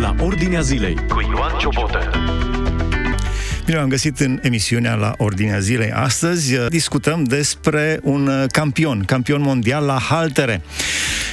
La 0.00 0.14
Ordinea 0.20 0.60
Zilei 0.60 0.94
cu 1.08 1.20
Ioan 1.20 1.58
Ciobotă. 1.58 2.10
Bine 3.64 3.78
am 3.78 3.88
găsit 3.88 4.18
în 4.18 4.38
emisiunea 4.42 4.94
la 4.94 5.14
Ordinea 5.16 5.58
Zilei. 5.58 5.90
Astăzi 5.90 6.54
uh, 6.54 6.66
discutăm 6.68 7.24
despre 7.24 8.00
un 8.02 8.26
uh, 8.26 8.44
campion, 8.52 9.02
campion 9.06 9.42
mondial 9.42 9.84
la 9.84 9.98
haltere. 9.98 10.62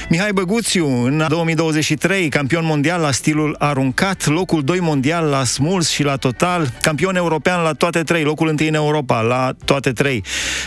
Mihai 0.08 0.32
Băguțiu, 0.32 1.04
în 1.04 1.24
2023, 1.28 2.28
campion 2.28 2.64
mondial 2.64 3.00
la 3.00 3.10
stilul 3.10 3.56
aruncat, 3.58 4.26
locul 4.26 4.62
2 4.62 4.78
mondial 4.78 5.26
la 5.26 5.44
smuls 5.44 5.88
și 5.88 6.02
la 6.02 6.16
total, 6.16 6.72
campion 6.82 7.16
european 7.16 7.62
la 7.62 7.72
toate 7.72 8.02
trei, 8.02 8.22
locul 8.22 8.48
1 8.48 8.56
în 8.68 8.74
Europa 8.74 9.20
la 9.20 9.54
toate 9.64 9.92
trei. 9.92 10.24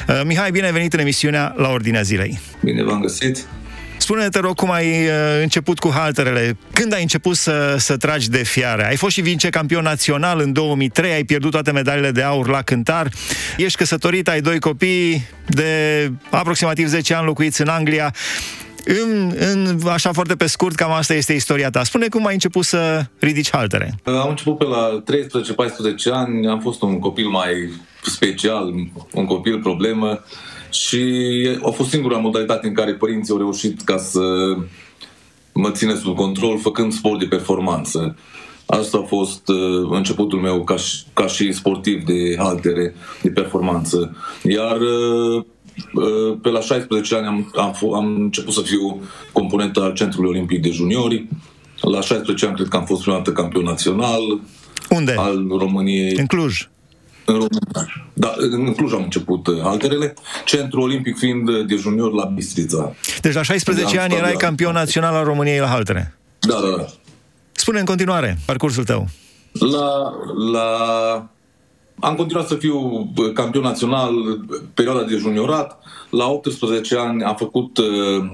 Uh, 0.08 0.22
Mihai, 0.26 0.52
bine 0.52 0.72
venit 0.72 0.94
în 0.94 1.00
emisiunea 1.00 1.54
la 1.58 1.70
Ordinea 1.70 2.02
Zilei. 2.02 2.40
Bine 2.62 2.84
v-am 2.84 3.00
găsit. 3.00 3.46
Spune-ne, 4.02 4.30
te 4.30 4.40
rog, 4.40 4.56
cum 4.56 4.72
ai 4.72 5.06
uh, 5.06 5.12
început 5.42 5.80
cu 5.80 5.90
halterele? 5.90 6.58
Când 6.74 6.94
ai 6.94 7.02
început 7.02 7.36
să, 7.36 7.76
să 7.78 7.98
tragi 7.98 8.30
de 8.30 8.44
fiare? 8.44 8.88
Ai 8.88 8.96
fost 8.96 9.14
și 9.14 9.22
vice-campion 9.22 9.84
național 9.84 10.40
în 10.40 10.54
2003, 10.54 11.12
ai 11.12 11.24
pierdut 11.24 11.52
toate 11.52 11.72
medalele 11.72 12.12
de 12.12 12.22
aur 12.22 12.48
la 12.48 12.62
cântar, 12.62 13.10
ești 13.58 13.78
căsătorit, 13.78 14.28
ai 14.28 14.42
doi 14.42 14.60
copii 14.60 15.28
de 15.48 16.12
aproximativ 16.30 16.88
10 16.88 17.14
ani 17.14 17.26
locuiți 17.26 17.62
în 17.62 17.68
Anglia. 17.68 18.14
În, 18.86 19.34
în, 19.38 19.80
așa 19.88 20.12
foarte 20.12 20.36
pe 20.36 20.46
scurt, 20.46 20.76
cam 20.76 20.92
asta 20.92 21.14
este 21.14 21.34
istoria 21.34 21.70
ta. 21.70 21.84
Spune 21.84 22.08
cum 22.08 22.26
ai 22.26 22.34
început 22.34 22.66
să 22.66 23.06
ridici 23.20 23.52
haltere. 23.52 23.94
Am 24.04 24.30
început 24.30 24.58
pe 24.58 24.64
la 24.64 25.04
13-14 26.12 26.12
ani, 26.12 26.48
am 26.48 26.60
fost 26.60 26.82
un 26.82 27.00
copil 27.00 27.28
mai 27.28 27.52
special, 28.02 28.74
un 29.12 29.26
copil 29.26 29.60
problemă 29.60 30.24
și 30.72 31.04
a 31.64 31.70
fost 31.70 31.90
singura 31.90 32.18
modalitate 32.18 32.68
în 32.68 32.74
care 32.74 32.94
părinții 32.94 33.34
au 33.34 33.40
reușit 33.40 33.82
ca 33.82 33.98
să 33.98 34.22
mă 35.54 35.72
ține 35.72 35.96
sub 35.96 36.16
control 36.16 36.60
făcând 36.60 36.94
sport 36.94 37.20
de 37.20 37.26
performanță. 37.26 38.16
Asta 38.66 38.98
a 38.98 39.06
fost 39.06 39.48
uh, 39.48 39.90
începutul 39.90 40.40
meu 40.40 40.64
ca 40.64 40.76
și, 40.76 41.04
ca 41.14 41.28
și 41.28 41.52
sportiv 41.52 42.04
de 42.04 42.36
haltere, 42.38 42.94
de 43.22 43.30
performanță. 43.30 44.16
Iar 44.44 44.78
uh, 44.80 45.44
uh, 45.94 46.38
pe 46.42 46.50
la 46.50 46.60
16 46.60 47.16
ani 47.16 47.26
am, 47.26 47.52
am, 47.56 47.94
am 47.94 48.16
început 48.20 48.54
să 48.54 48.62
fiu 48.62 49.02
component 49.32 49.78
al 49.78 49.94
Centrului 49.94 50.30
Olimpic 50.30 50.62
de 50.62 50.70
Juniori. 50.70 51.28
La 51.82 52.02
16 52.02 52.46
ani 52.46 52.56
cred 52.56 52.68
că 52.68 52.78
am 52.78 52.86
fost 52.86 53.02
prima 53.02 53.16
dată 53.16 53.32
campion 53.32 53.64
național. 53.64 54.40
Unde? 54.90 55.14
Al 55.18 55.48
României. 55.58 56.16
În 56.16 56.26
Cluj. 56.26 56.70
În 57.26 57.34
România. 57.34 58.04
Da, 58.14 58.34
în 58.38 58.74
Cluj 58.74 58.94
am 58.94 59.04
început 59.04 59.48
uh, 59.48 59.62
alterele, 59.64 60.14
centrul 60.46 60.82
olimpic 60.82 61.18
fiind 61.18 61.50
uh, 61.50 61.66
de 61.66 61.76
junior 61.76 62.14
la 62.14 62.26
Bistrița. 62.26 62.96
Deci 63.22 63.34
la 63.34 63.42
16 63.42 64.00
ani 64.00 64.14
erai 64.14 64.34
campion 64.34 64.74
național 64.74 65.14
al 65.14 65.24
României 65.24 65.60
la 65.60 65.68
haltere. 65.68 66.18
Da, 66.40 66.54
da, 66.54 66.76
da. 66.78 66.86
Spune 67.52 67.80
în 67.80 67.86
continuare 67.86 68.38
parcursul 68.46 68.84
tău. 68.84 69.08
La, 69.52 70.12
la... 70.52 70.68
Am 72.00 72.16
continuat 72.16 72.48
să 72.48 72.56
fiu 72.56 72.78
uh, 73.16 73.34
campion 73.34 73.64
național 73.64 74.14
perioada 74.74 75.04
de 75.04 75.16
juniorat. 75.16 75.80
La 76.10 76.28
18 76.30 76.98
ani 76.98 77.24
am 77.24 77.36
făcut 77.36 77.78
uh, 77.78 77.86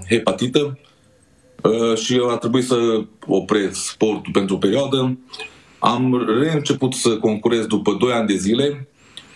hepatită 0.09 0.77
uh, 1.63 1.97
și 1.97 2.21
a 2.29 2.35
trebuit 2.35 2.65
să 2.65 3.03
opresc 3.27 3.89
sportul 3.89 4.31
pentru 4.31 4.55
o 4.55 4.57
perioadă. 4.57 5.17
Am 5.79 6.25
reînceput 6.39 6.93
să 6.93 7.17
concurez 7.17 7.65
după 7.65 7.95
2 7.99 8.11
ani 8.11 8.27
de 8.27 8.35
zile, 8.35 8.87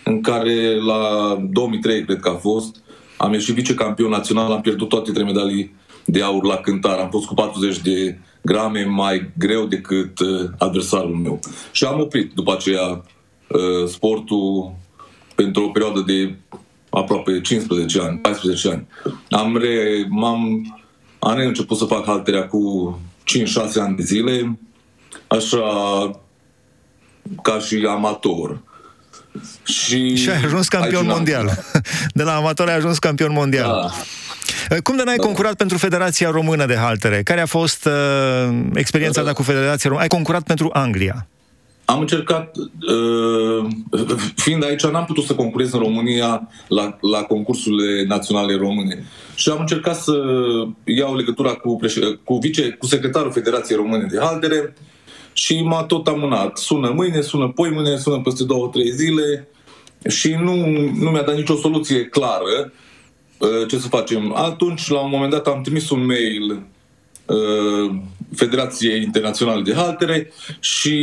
în 0.04 0.20
care 0.20 0.80
la 0.80 1.36
2003, 1.50 2.04
cred 2.04 2.20
că 2.20 2.28
a 2.28 2.34
fost, 2.34 2.76
am 3.16 3.32
ieșit 3.32 3.54
vicecampion 3.54 4.10
național, 4.10 4.52
am 4.52 4.60
pierdut 4.60 4.88
toate 4.88 5.12
trei 5.12 5.24
medalii 5.24 5.74
de 6.04 6.22
aur 6.22 6.44
la 6.44 6.56
cântar. 6.56 6.98
Am 6.98 7.10
fost 7.10 7.26
cu 7.26 7.34
40 7.34 7.78
de 7.78 8.18
grame 8.42 8.84
mai 8.84 9.30
greu 9.38 9.66
decât 9.66 10.18
uh, 10.18 10.50
adversarul 10.58 11.14
meu. 11.16 11.40
Și 11.72 11.84
am 11.84 12.00
oprit 12.00 12.32
după 12.34 12.52
aceea 12.52 13.04
uh, 13.48 13.86
sportul 13.86 14.74
pentru 15.34 15.64
o 15.64 15.68
perioadă 15.68 16.00
de 16.06 16.34
aproape 16.90 17.40
15 17.40 18.00
ani, 18.00 18.18
14 18.18 18.68
ani. 18.68 18.86
Am, 19.30 19.56
re, 19.56 20.06
m-am, 20.08 20.74
am 21.18 21.36
reînceput 21.36 21.76
să 21.76 21.84
fac 21.84 22.04
halterea 22.04 22.46
cu 22.46 23.00
5-6 23.78 23.80
ani 23.80 23.96
de 23.96 24.02
zile, 24.02 24.58
așa 25.26 25.60
ca 27.42 27.58
și 27.58 27.86
amator. 27.88 28.58
Și, 29.64 30.16
și 30.16 30.30
ai 30.30 30.42
ajuns 30.44 30.68
campion 30.68 31.06
mondial. 31.06 31.64
De 32.14 32.22
la 32.22 32.36
amator 32.36 32.68
ai 32.68 32.76
ajuns 32.76 32.98
campion 32.98 33.32
mondial. 33.32 33.66
Da. 33.66 33.90
Cum 34.82 34.96
de 34.96 35.02
n-ai 35.02 35.16
da. 35.16 35.22
concurat 35.22 35.54
pentru 35.54 35.78
Federația 35.78 36.30
Română 36.30 36.66
de 36.66 36.76
Haltere? 36.76 37.22
Care 37.22 37.40
a 37.40 37.46
fost 37.46 37.84
uh, 37.86 38.58
experiența 38.74 39.20
da. 39.20 39.26
ta 39.26 39.32
cu 39.32 39.42
Federația 39.42 39.88
Română? 39.88 40.02
Ai 40.02 40.08
concurat 40.08 40.42
pentru 40.42 40.70
Anglia. 40.72 41.26
Am 41.84 42.00
încercat, 42.00 42.56
uh, 42.56 43.66
fiind 44.36 44.64
aici, 44.64 44.86
n-am 44.86 45.04
putut 45.04 45.24
să 45.24 45.34
concurez 45.34 45.72
în 45.72 45.78
România 45.78 46.48
la, 46.68 46.98
la 47.00 47.22
concursurile 47.22 48.04
naționale 48.06 48.56
române. 48.56 49.04
Și 49.34 49.48
am 49.50 49.60
încercat 49.60 49.96
să 49.96 50.12
iau 50.84 51.16
legătura 51.16 51.52
cu, 51.52 51.78
cu, 52.24 52.38
vice, 52.38 52.70
cu 52.70 52.86
secretarul 52.86 53.32
Federației 53.32 53.76
Române 53.76 54.06
de 54.10 54.18
Haltere, 54.20 54.74
și 55.32 55.62
m-a 55.62 55.82
tot 55.84 56.06
amânat. 56.06 56.58
Sună 56.58 56.90
mâine, 56.90 57.20
sună 57.20 57.48
poi 57.48 57.70
mâine, 57.70 57.96
sună 57.96 58.20
peste 58.20 58.44
două, 58.44 58.68
trei 58.68 58.90
zile 58.90 59.48
și 60.08 60.30
nu, 60.30 60.54
nu 61.00 61.10
mi-a 61.10 61.22
dat 61.22 61.36
nicio 61.36 61.56
soluție 61.56 62.04
clară 62.04 62.72
uh, 63.38 63.68
ce 63.68 63.78
să 63.78 63.88
facem. 63.88 64.34
Atunci, 64.34 64.88
la 64.88 65.00
un 65.00 65.10
moment 65.10 65.30
dat, 65.30 65.46
am 65.46 65.62
trimis 65.62 65.90
un 65.90 66.06
mail 66.06 66.66
uh, 67.26 67.94
Federației 68.36 69.02
Internaționale 69.02 69.62
de 69.62 69.74
Haltere 69.74 70.32
și 70.60 70.98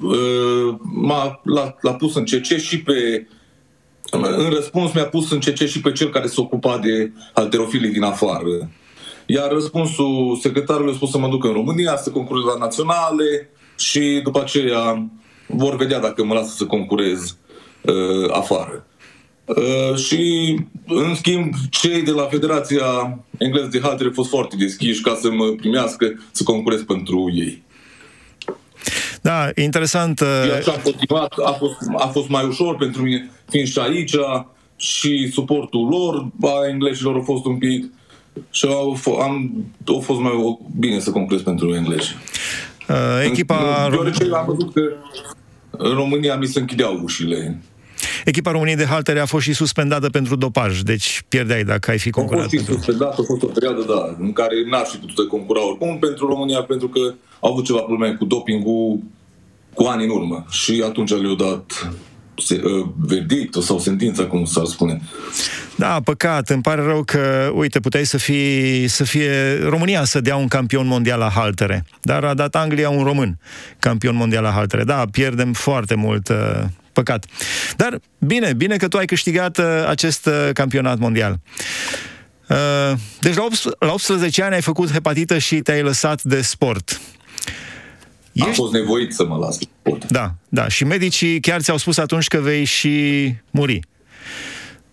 uh, 0.00 0.74
m-a, 0.82 1.40
l-a, 1.44 1.76
l-a 1.80 1.94
pus 1.94 2.14
în 2.14 2.24
CC 2.24 2.56
și 2.56 2.82
pe 2.82 3.26
în 4.10 4.50
răspuns 4.50 4.92
mi-a 4.92 5.06
pus 5.06 5.30
în 5.30 5.38
CC 5.38 5.66
și 5.66 5.80
pe 5.80 5.92
cel 5.92 6.10
care 6.10 6.26
se 6.26 6.40
ocupa 6.40 6.78
de 6.78 7.12
halterofilii 7.34 7.92
din 7.92 8.02
afară. 8.02 8.70
Iar 9.26 9.50
răspunsul 9.50 10.38
secretarului 10.40 10.92
a 10.92 10.96
spus 10.96 11.10
să 11.10 11.18
mă 11.18 11.28
duc 11.28 11.44
în 11.44 11.52
România, 11.52 11.96
să 11.96 12.10
concurez 12.10 12.42
la 12.44 12.58
naționale 12.58 13.50
și 13.78 14.20
după 14.22 14.40
aceea 14.40 15.08
vor 15.46 15.76
vedea 15.76 16.00
dacă 16.00 16.24
mă 16.24 16.34
lasă 16.34 16.54
să 16.56 16.64
concurez 16.64 17.36
uh, 17.82 18.30
afară. 18.30 18.86
Uh, 19.44 19.96
și, 19.96 20.54
în 20.86 21.14
schimb, 21.14 21.52
cei 21.70 22.02
de 22.02 22.10
la 22.10 22.22
Federația 22.22 23.18
Engleză 23.38 23.68
de 23.70 23.80
Haltere 23.80 24.08
au 24.08 24.14
fost 24.14 24.28
foarte 24.28 24.56
deschiși 24.58 25.00
ca 25.00 25.18
să 25.20 25.30
mă 25.30 25.44
primească 25.44 26.06
să 26.30 26.42
concurez 26.42 26.82
pentru 26.82 27.30
ei. 27.34 27.62
Da, 29.22 29.50
interesant. 29.54 30.20
Uh... 30.20 30.26
Și 30.44 30.50
așa 30.50 30.72
am 30.72 30.80
continuat, 30.84 31.34
a 31.44 31.52
fost, 31.52 31.76
a 31.96 32.06
fost 32.06 32.28
mai 32.28 32.44
ușor 32.44 32.76
pentru 32.76 33.02
mine, 33.02 33.30
fiind 33.48 33.68
și 33.68 33.78
aici, 33.78 34.16
și 34.76 35.30
suportul 35.32 35.88
lor, 35.88 36.26
a 36.42 36.68
englezilor 36.68 37.16
a 37.16 37.22
fost 37.22 37.44
un 37.44 37.58
pic, 37.58 37.92
și 38.50 38.66
au, 38.66 38.98
am, 39.20 39.64
au 39.86 40.00
fost 40.00 40.20
mai 40.20 40.58
bine 40.78 40.98
să 40.98 41.10
concurez 41.10 41.42
pentru 41.42 41.74
englezi. 41.74 42.16
Uh, 42.88 43.24
echipa... 43.24 43.88
Deoarece 43.90 44.24
am 44.34 44.44
văzut 44.46 44.72
că 44.72 44.80
în 45.70 45.94
România 45.94 46.36
mi 46.36 46.46
se 46.46 46.60
închideau 46.60 47.00
ușile. 47.02 47.62
Echipa 48.24 48.50
României 48.50 48.76
de 48.76 48.84
haltere 48.84 49.20
a 49.20 49.26
fost 49.26 49.44
și 49.44 49.52
suspendată 49.52 50.10
pentru 50.10 50.36
dopaj, 50.36 50.80
deci 50.80 51.24
pierdeai 51.28 51.64
dacă 51.64 51.90
ai 51.90 51.98
fi 51.98 52.10
concurat. 52.10 52.40
A 52.40 52.42
fost 52.42 52.54
și 52.54 52.64
pentru... 52.64 52.74
suspendată, 52.74 53.20
a 53.20 53.24
fost 53.24 53.42
o 53.42 53.46
perioadă, 53.46 53.84
da, 53.88 54.16
în 54.24 54.32
care 54.32 54.54
n-aș 54.70 54.88
fi 54.88 54.96
putut 54.96 55.16
să 55.16 55.24
concura 55.24 55.66
oricum 55.66 55.98
pentru 55.98 56.26
România, 56.26 56.62
pentru 56.62 56.88
că 56.88 57.14
au 57.40 57.50
avut 57.50 57.64
ceva 57.64 57.78
probleme 57.78 58.14
cu 58.14 58.24
dopingul 58.24 58.98
cu 59.74 59.84
ani 59.84 60.04
în 60.04 60.10
urmă 60.10 60.44
și 60.50 60.82
atunci 60.86 61.10
le-au 61.10 61.34
dat 61.34 61.92
Uh, 62.34 62.86
verdict 62.96 63.54
sau 63.62 63.78
sentința, 63.78 64.24
cum 64.24 64.44
s-ar 64.44 64.64
spune. 64.64 65.00
Da, 65.76 66.00
păcat, 66.04 66.48
îmi 66.48 66.62
pare 66.62 66.82
rău 66.82 67.02
că, 67.02 67.50
uite, 67.54 67.80
puteai 67.80 68.04
să, 68.04 68.16
fie, 68.16 68.88
să 68.88 69.04
fie 69.04 69.58
România 69.68 70.04
să 70.04 70.20
dea 70.20 70.36
un 70.36 70.48
campion 70.48 70.86
mondial 70.86 71.18
la 71.18 71.28
haltere, 71.28 71.84
dar 72.02 72.24
a 72.24 72.34
dat 72.34 72.54
Anglia 72.54 72.90
un 72.90 73.04
român 73.04 73.38
campion 73.78 74.16
mondial 74.16 74.42
la 74.42 74.50
haltere. 74.50 74.84
Da, 74.84 75.04
pierdem 75.10 75.52
foarte 75.52 75.94
mult, 75.94 76.28
uh, 76.28 76.36
păcat. 76.92 77.26
Dar 77.76 78.00
bine, 78.18 78.52
bine 78.52 78.76
că 78.76 78.88
tu 78.88 78.96
ai 78.96 79.06
câștigat 79.06 79.58
uh, 79.58 79.64
acest 79.88 80.28
campionat 80.52 80.98
mondial. 80.98 81.40
Deci 83.20 83.34
la 83.78 83.92
18 83.92 84.42
ani 84.42 84.54
ai 84.54 84.60
făcut 84.60 84.92
hepatită 84.92 85.38
și 85.38 85.56
te-ai 85.56 85.82
lăsat 85.82 86.22
de 86.22 86.42
sport. 86.42 87.00
Ești... 88.34 88.48
Am 88.48 88.54
fost 88.54 88.72
nevoit 88.72 89.12
să 89.12 89.24
mă 89.24 89.36
las. 89.36 89.58
Da, 90.08 90.34
da. 90.48 90.68
Și 90.68 90.84
medicii 90.84 91.40
chiar 91.40 91.60
ți-au 91.60 91.76
spus 91.76 91.96
atunci 91.98 92.26
că 92.26 92.38
vei 92.38 92.64
și 92.64 93.24
muri. 93.50 93.80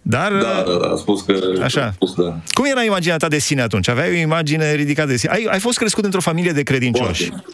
Dar... 0.01 0.31
Da, 0.31 0.63
da, 0.67 0.77
da, 0.81 0.87
a 0.87 0.95
spus 0.95 1.21
că... 1.21 1.39
Așa. 1.63 1.85
A 1.85 1.91
spus, 1.91 2.13
da. 2.13 2.39
Cum 2.53 2.65
era 2.65 2.83
imaginea 2.83 3.17
ta 3.17 3.27
de 3.27 3.39
sine 3.39 3.61
atunci? 3.61 3.87
Aveai 3.87 4.09
o 4.09 4.15
imagine 4.15 4.75
ridicată 4.75 5.09
de 5.09 5.17
sine? 5.17 5.31
Ai, 5.31 5.47
ai 5.49 5.59
fost 5.59 5.77
crescut 5.77 6.03
într-o 6.03 6.19
familie 6.19 6.51
de 6.51 6.63
credincioși. 6.63 7.27
Foarte. 7.27 7.45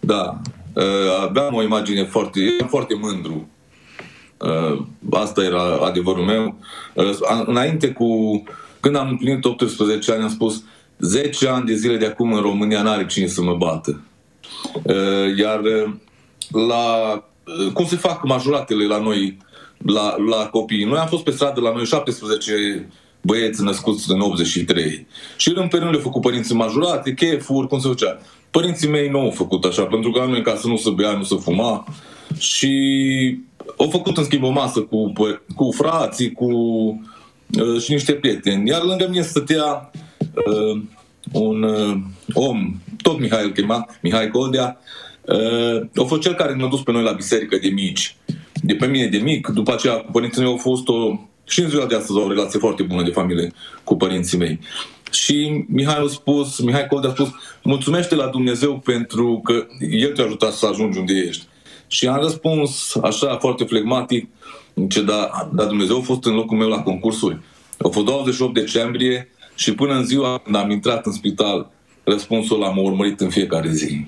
Da. 0.00 0.40
Uh, 0.72 0.82
aveam 1.22 1.54
o 1.54 1.62
imagine 1.62 2.04
foarte... 2.04 2.40
Eram 2.40 2.68
foarte 2.68 2.94
mândru. 2.94 3.48
Uh, 4.36 4.82
asta 5.10 5.44
era 5.44 5.62
adevărul 5.62 6.24
meu. 6.24 6.58
Uh, 6.94 7.44
înainte 7.46 7.88
cu... 7.88 8.42
Când 8.80 8.96
am 8.96 9.08
împlinit 9.08 9.44
18 9.44 10.12
ani, 10.12 10.22
am 10.22 10.30
spus 10.30 10.62
10 10.98 11.48
ani 11.48 11.66
de 11.66 11.74
zile 11.74 11.96
de 11.96 12.06
acum 12.06 12.32
în 12.32 12.40
România 12.40 12.82
n-are 12.82 13.06
cine 13.06 13.26
să 13.26 13.42
mă 13.42 13.54
bată. 13.54 14.00
Uh, 14.82 15.38
Iar 15.38 15.60
uh, 15.60 15.92
la 16.68 17.12
uh, 17.12 17.72
cum 17.72 17.86
se 17.86 17.96
fac 17.96 18.24
majoratele 18.24 18.86
la 18.86 18.98
noi, 18.98 19.36
la, 19.78 20.16
la 20.30 20.46
copii. 20.46 20.84
Noi 20.84 20.98
am 20.98 21.06
fost 21.06 21.24
pe 21.24 21.30
stradă 21.30 21.60
la 21.60 21.72
noi 21.72 21.84
17 21.84 22.88
băieți 23.20 23.62
născuți 23.62 24.10
în 24.10 24.20
83. 24.20 25.06
Și 25.36 25.50
rând 25.50 25.70
pe 25.70 25.76
rând 25.76 25.90
le-au 25.90 26.02
făcut 26.02 26.22
părinții 26.22 26.54
majorate, 26.54 27.14
chefuri, 27.14 27.68
cum 27.68 27.78
se 27.78 27.88
făcea. 27.88 28.18
Părinții 28.50 28.88
mei 28.88 29.08
nu 29.08 29.20
au 29.20 29.30
făcut 29.30 29.64
așa, 29.64 29.82
pentru 29.82 30.10
că 30.10 30.24
noi 30.28 30.42
ca 30.42 30.56
să 30.56 30.66
nu 30.66 30.76
se 30.76 30.90
bea, 30.90 31.16
nu 31.16 31.22
se 31.22 31.36
fuma. 31.36 31.84
Și 32.38 32.70
au 33.76 33.88
făcut 33.90 34.16
în 34.16 34.24
schimb 34.24 34.42
o 34.42 34.50
masă 34.50 34.80
cu, 34.80 35.12
cu 35.54 35.70
frații, 35.70 36.32
cu 36.32 36.46
uh, 37.60 37.80
și 37.80 37.92
niște 37.92 38.12
prieteni. 38.12 38.68
Iar 38.68 38.82
lângă 38.82 39.06
mine 39.10 39.22
stătea 39.22 39.90
uh, 40.18 40.80
un 41.32 41.62
uh, 41.62 41.96
om, 42.32 42.74
tot 43.06 43.20
Mihai 43.20 43.44
îl 43.44 43.52
chema, 43.52 43.86
Mihai 44.02 44.30
Coldea, 44.30 44.80
uh, 45.22 46.02
a 46.02 46.04
fost 46.06 46.20
cel 46.20 46.34
care 46.34 46.54
ne-a 46.54 46.66
dus 46.66 46.82
pe 46.82 46.92
noi 46.92 47.02
la 47.02 47.12
biserică 47.12 47.58
de 47.62 47.68
mici. 47.68 48.16
De 48.62 48.74
pe 48.74 48.86
mine 48.86 49.06
de 49.06 49.18
mic, 49.18 49.48
după 49.48 49.72
aceea 49.72 49.94
cu 49.94 50.10
părinții 50.10 50.42
mei 50.42 50.50
au 50.50 50.56
fost 50.56 50.88
o 50.88 51.18
și 51.44 51.60
în 51.60 51.68
ziua 51.68 51.86
de 51.86 51.94
astăzi 51.94 52.18
au 52.18 52.24
o 52.24 52.28
relație 52.28 52.58
foarte 52.58 52.82
bună 52.82 53.02
de 53.02 53.10
familie 53.10 53.52
cu 53.84 53.96
părinții 53.96 54.38
mei. 54.38 54.58
Și 55.10 55.64
Mihai 55.68 55.98
a 56.04 56.06
spus, 56.08 56.60
Mihai 56.60 56.86
Coldea 56.86 57.10
a 57.10 57.12
spus, 57.12 57.28
mulțumește 57.62 58.14
la 58.14 58.26
Dumnezeu 58.26 58.78
pentru 58.78 59.40
că 59.44 59.66
El 59.90 60.12
te-a 60.12 60.24
ajutat 60.24 60.52
să 60.52 60.66
ajungi 60.66 60.98
unde 60.98 61.12
ești. 61.12 61.44
Și 61.86 62.06
am 62.06 62.20
răspuns 62.20 62.96
așa 63.02 63.36
foarte 63.36 63.64
flegmatic, 63.64 64.28
ce 64.88 65.02
da, 65.02 65.48
da 65.52 65.64
Dumnezeu 65.64 65.98
a 65.98 66.00
fost 66.00 66.24
în 66.24 66.34
locul 66.34 66.56
meu 66.56 66.68
la 66.68 66.82
concursuri. 66.82 67.38
A 67.78 67.88
fost 67.88 68.06
28 68.06 68.54
decembrie 68.54 69.28
și 69.54 69.74
până 69.74 69.94
în 69.94 70.04
ziua 70.04 70.38
când 70.38 70.56
am 70.56 70.70
intrat 70.70 71.06
în 71.06 71.12
spital, 71.12 71.70
răspunsul 72.06 72.58
l-am 72.58 72.76
urmărit 72.78 73.20
în 73.20 73.30
fiecare 73.30 73.70
zi. 73.72 74.06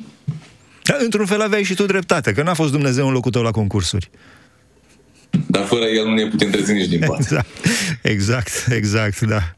Da, 0.83 0.97
într-un 1.00 1.27
fel 1.27 1.41
aveai 1.41 1.62
și 1.62 1.75
tu 1.75 1.87
dreptate, 1.87 2.33
că 2.33 2.43
n-a 2.43 2.55
fost 2.55 2.71
Dumnezeu 2.71 3.06
în 3.06 3.12
locul 3.12 3.31
tău 3.31 3.43
la 3.43 3.50
concursuri. 3.50 4.11
Dar 5.47 5.65
fără 5.65 5.85
el 5.85 6.05
nu 6.05 6.15
ne 6.15 6.27
putem 6.27 6.50
trezi 6.50 6.73
nici 6.73 6.89
din 6.89 7.00
față. 7.00 7.23
Exact, 7.23 7.49
exact, 8.03 8.67
exact, 8.71 9.21
da. 9.21 9.55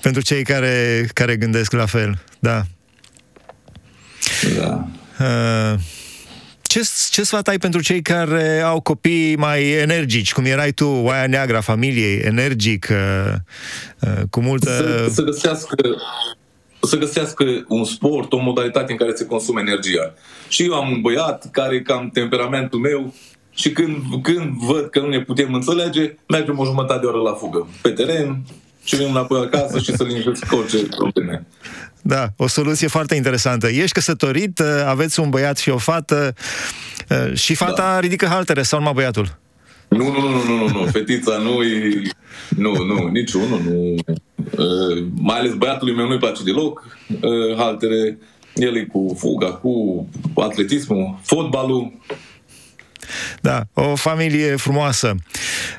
Pentru 0.00 0.22
cei 0.22 0.44
care, 0.44 1.06
care 1.12 1.36
gândesc 1.36 1.72
la 1.72 1.86
fel, 1.86 2.22
da. 2.38 2.62
Da. 4.56 4.86
Uh, 5.20 5.78
ce, 6.62 6.80
ce 7.10 7.22
sfat 7.22 7.48
ai 7.48 7.58
pentru 7.58 7.82
cei 7.82 8.02
care 8.02 8.60
au 8.60 8.80
copii 8.80 9.36
mai 9.36 9.70
energici, 9.70 10.32
cum 10.32 10.44
erai 10.44 10.72
tu, 10.72 10.86
oaia 10.86 11.26
neagră 11.26 11.56
a 11.56 11.60
familiei, 11.60 12.18
energic, 12.18 12.88
uh, 12.90 13.34
uh, 14.00 14.22
cu 14.30 14.40
multă... 14.40 14.70
Să, 14.70 15.08
să 15.12 15.22
găsească 15.22 15.74
să 16.86 16.96
găsească 16.96 17.44
un 17.68 17.84
sport, 17.84 18.32
o 18.32 18.38
modalitate 18.38 18.92
în 18.92 18.98
care 18.98 19.14
se 19.14 19.26
consumă 19.26 19.60
energia. 19.60 20.14
Și 20.48 20.64
eu 20.64 20.74
am 20.74 20.90
un 20.90 21.00
băiat 21.00 21.50
care 21.50 21.82
cam 21.82 22.10
temperamentul 22.12 22.78
meu 22.78 23.14
și 23.54 23.70
când, 23.72 23.96
când 24.22 24.50
văd 24.58 24.88
că 24.90 25.00
nu 25.00 25.08
ne 25.08 25.20
putem 25.20 25.54
înțelege, 25.54 26.14
mergem 26.28 26.58
o 26.58 26.64
jumătate 26.64 27.00
de 27.00 27.06
oră 27.06 27.18
la 27.18 27.32
fugă 27.32 27.68
pe 27.82 27.90
teren 27.90 28.42
și 28.84 28.96
venim 28.96 29.10
înapoi 29.10 29.40
acasă 29.40 29.78
și 29.78 29.96
să 29.96 30.04
liniștesc 30.04 30.52
orice 30.52 30.86
probleme. 30.96 31.46
Da, 32.02 32.28
o 32.36 32.46
soluție 32.46 32.88
foarte 32.88 33.14
interesantă. 33.14 33.68
Ești 33.68 33.92
căsătorit, 33.92 34.60
aveți 34.86 35.20
un 35.20 35.30
băiat 35.30 35.58
și 35.58 35.70
o 35.70 35.78
fată 35.78 36.34
și 37.34 37.54
fata 37.54 37.92
da. 37.92 38.00
ridică 38.00 38.26
haltere 38.26 38.62
sau 38.62 38.78
numai 38.78 38.94
băiatul? 38.94 39.38
Nu, 39.96 40.12
nu, 40.12 40.28
nu, 40.28 40.42
nu, 40.44 40.56
nu, 40.56 40.78
nu. 40.78 40.86
fetița 40.86 41.36
nu 41.36 41.62
e... 41.62 42.02
Nu, 42.56 42.84
nu, 42.84 43.06
niciunul, 43.06 43.60
nu. 43.64 43.94
Uh, 44.36 45.06
mai 45.14 45.38
ales 45.38 45.54
băiatului 45.54 45.94
meu 45.94 46.06
nu-i 46.06 46.18
place 46.18 46.42
deloc 46.42 46.98
uh, 47.08 47.56
haltere. 47.56 48.18
El 48.54 48.76
e 48.76 48.84
cu 48.84 49.16
fuga, 49.18 49.46
cu 49.46 50.06
atletismul, 50.34 51.18
fotbalul. 51.22 51.92
Da, 53.40 53.62
o 53.72 53.94
familie 53.94 54.56
frumoasă. 54.56 55.14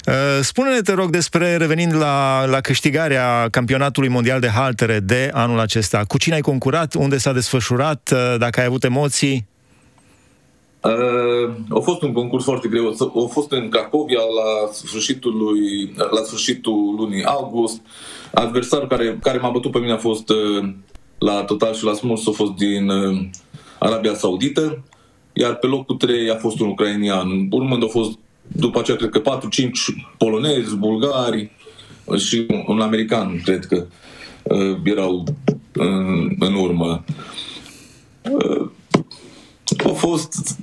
Uh, 0.08 0.14
spune-ne, 0.42 0.82
te 0.82 0.94
rog, 0.94 1.10
despre, 1.10 1.58
revenind 1.58 1.96
la, 1.96 2.46
la 2.46 2.62
câștigarea 2.62 3.48
campionatului 3.52 4.10
mondial 4.10 4.40
de 4.40 4.50
haltere 4.50 5.00
de 5.00 5.30
anul 5.34 5.60
acesta. 5.60 6.04
Cu 6.08 6.18
cine 6.18 6.36
ai 6.36 6.42
concurat? 6.42 6.94
Unde 6.94 7.18
s-a 7.18 7.34
desfășurat? 7.34 8.12
Uh, 8.14 8.36
dacă 8.40 8.60
ai 8.60 8.66
avut 8.66 8.84
emoții? 8.84 9.48
Uh, 10.86 11.54
a 11.70 11.80
fost 11.80 12.02
un 12.02 12.12
concurs 12.12 12.44
foarte 12.44 12.68
greu. 12.68 12.88
A 12.90 13.28
fost 13.32 13.52
în 13.52 13.70
Cracovia 13.70 14.20
la 14.20 14.72
sfârșitul, 14.72 15.38
lui, 15.38 15.94
la 15.96 16.24
sfârșitul 16.24 16.96
lunii 16.98 17.24
august. 17.24 17.82
Adversarul 18.34 18.88
care, 18.88 19.18
care 19.22 19.38
m-a 19.38 19.50
bătut 19.50 19.72
pe 19.72 19.80
mine 19.80 19.92
a 19.92 19.98
fost 19.98 20.30
uh, 20.30 20.70
la 21.18 21.44
total 21.44 21.74
și 21.74 21.84
la 21.84 21.94
smuls 21.94 22.28
a 22.28 22.32
fost 22.32 22.52
din 22.52 22.90
uh, 22.90 23.26
Arabia 23.80 24.14
Saudită, 24.14 24.84
iar 25.34 25.56
pe 25.56 25.68
locul 25.68 25.96
3 25.96 26.30
a 26.30 26.36
fost 26.36 26.60
un 26.60 26.68
ucrainian. 26.68 27.48
Urmând 27.52 27.84
a 27.84 27.88
fost 27.88 28.18
după 28.48 28.80
aceea, 28.80 28.98
cred 28.98 29.10
că 29.10 29.22
4-5 29.22 29.42
polonezi, 30.18 30.76
bulgari 30.76 31.52
și 32.18 32.46
un 32.68 32.82
american, 32.82 33.42
cred 33.44 33.66
că 33.66 33.86
uh, 34.44 34.78
erau 34.84 35.24
în, 35.72 36.36
în 36.40 36.54
urmă. 36.54 37.04
Uh, 39.84 39.92
a 39.92 39.94
fost, 39.94 40.58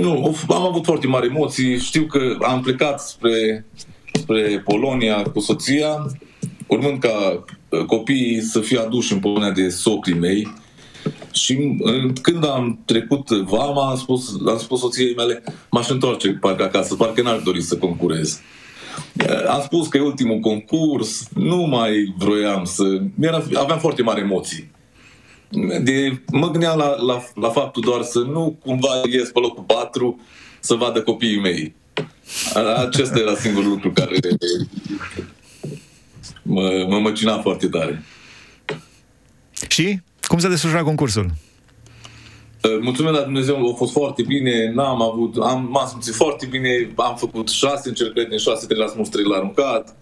nu, 0.00 0.36
am 0.48 0.62
avut 0.62 0.84
foarte 0.84 1.06
mari 1.06 1.26
emoții. 1.26 1.78
Știu 1.78 2.04
că 2.04 2.36
am 2.40 2.60
plecat 2.60 3.00
spre, 3.00 3.66
spre 4.12 4.62
Polonia 4.64 5.22
cu 5.22 5.40
soția, 5.40 6.06
urmând 6.66 6.98
ca 6.98 7.44
uh, 7.68 7.84
copiii 7.84 8.40
să 8.40 8.60
fie 8.60 8.78
aduși 8.78 9.12
în 9.12 9.18
Polonia 9.18 9.50
de 9.50 9.68
socrii 9.68 10.18
mei. 10.18 10.52
Și 11.32 11.78
când 12.22 12.46
am 12.46 12.82
trecut 12.84 13.28
vama, 13.28 13.90
am 13.90 13.96
spus, 13.96 14.36
am 14.46 14.58
spus 14.58 14.80
soției 14.80 15.14
mele, 15.14 15.42
m-aș 15.70 15.88
întoarce 15.88 16.30
parcă 16.30 16.62
acasă, 16.62 16.94
parcă 16.94 17.22
n-ar 17.22 17.38
dori 17.38 17.62
să 17.62 17.76
concurez. 17.76 18.40
Uh, 19.28 19.48
am 19.48 19.60
spus 19.62 19.88
că 19.88 19.96
e 19.96 20.00
ultimul 20.00 20.38
concurs, 20.38 21.28
nu 21.34 21.56
mai 21.56 22.14
vroiam 22.18 22.64
să... 22.64 23.00
Aveam 23.54 23.78
foarte 23.78 24.02
mari 24.02 24.20
emoții 24.20 24.70
de, 25.82 26.20
mă 26.32 26.50
gândeam 26.50 26.78
la, 26.78 26.94
la, 26.96 27.22
la 27.34 27.48
faptul 27.48 27.82
doar 27.82 28.02
să 28.02 28.18
nu 28.18 28.58
cumva 28.64 29.00
ies 29.10 29.30
pe 29.30 29.38
locul 29.38 29.62
4 29.62 30.20
să 30.60 30.74
vadă 30.74 31.02
copiii 31.02 31.40
mei. 31.40 31.74
Acesta 32.86 33.18
era 33.18 33.34
singurul 33.34 33.68
lucru 33.68 33.90
care 33.92 34.18
mă, 36.42 36.86
mă 36.88 36.98
măcina 36.98 37.38
foarte 37.38 37.68
tare. 37.68 38.02
Și? 39.68 40.00
Cum 40.26 40.38
s-a 40.38 40.48
desfășurat 40.48 40.84
concursul? 40.84 41.30
Uh, 42.62 42.78
mulțumesc 42.80 43.14
la 43.14 43.22
Dumnezeu, 43.22 43.70
a 43.72 43.74
fost 43.74 43.92
foarte 43.92 44.22
bine, 44.22 44.72
n-am 44.74 45.02
avut, 45.02 45.36
am, 45.36 45.68
m-am 45.70 45.88
simțit 45.88 46.14
foarte 46.14 46.46
bine, 46.46 46.92
am 46.96 47.16
făcut 47.16 47.48
șase 47.48 47.88
încercări 47.88 48.28
din 48.28 48.38
șase, 48.38 48.66
trei 48.66 48.78
la 48.78 48.86
smus, 48.86 49.08
trei 49.08 49.24
la 49.24 49.36
aruncat, 49.36 49.96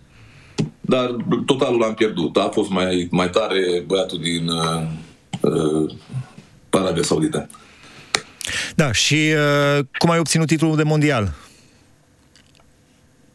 dar 0.81 1.17
totalul 1.47 1.79
l-am 1.79 1.95
pierdut. 1.95 2.37
A 2.37 2.49
fost 2.53 2.71
mai, 2.71 3.09
mai 3.11 3.31
tare 3.31 3.85
băiatul 3.87 4.19
din, 4.19 4.51
uh, 5.41 5.53
uh, 5.53 5.91
Arabia 6.71 7.03
Saudită. 7.03 7.49
Da, 8.75 8.93
și 8.93 9.33
uh, 9.35 9.85
cum 9.99 10.11
ai 10.11 10.19
obținut 10.19 10.47
titlul 10.47 10.77
de 10.77 10.83
mondial? 10.83 11.33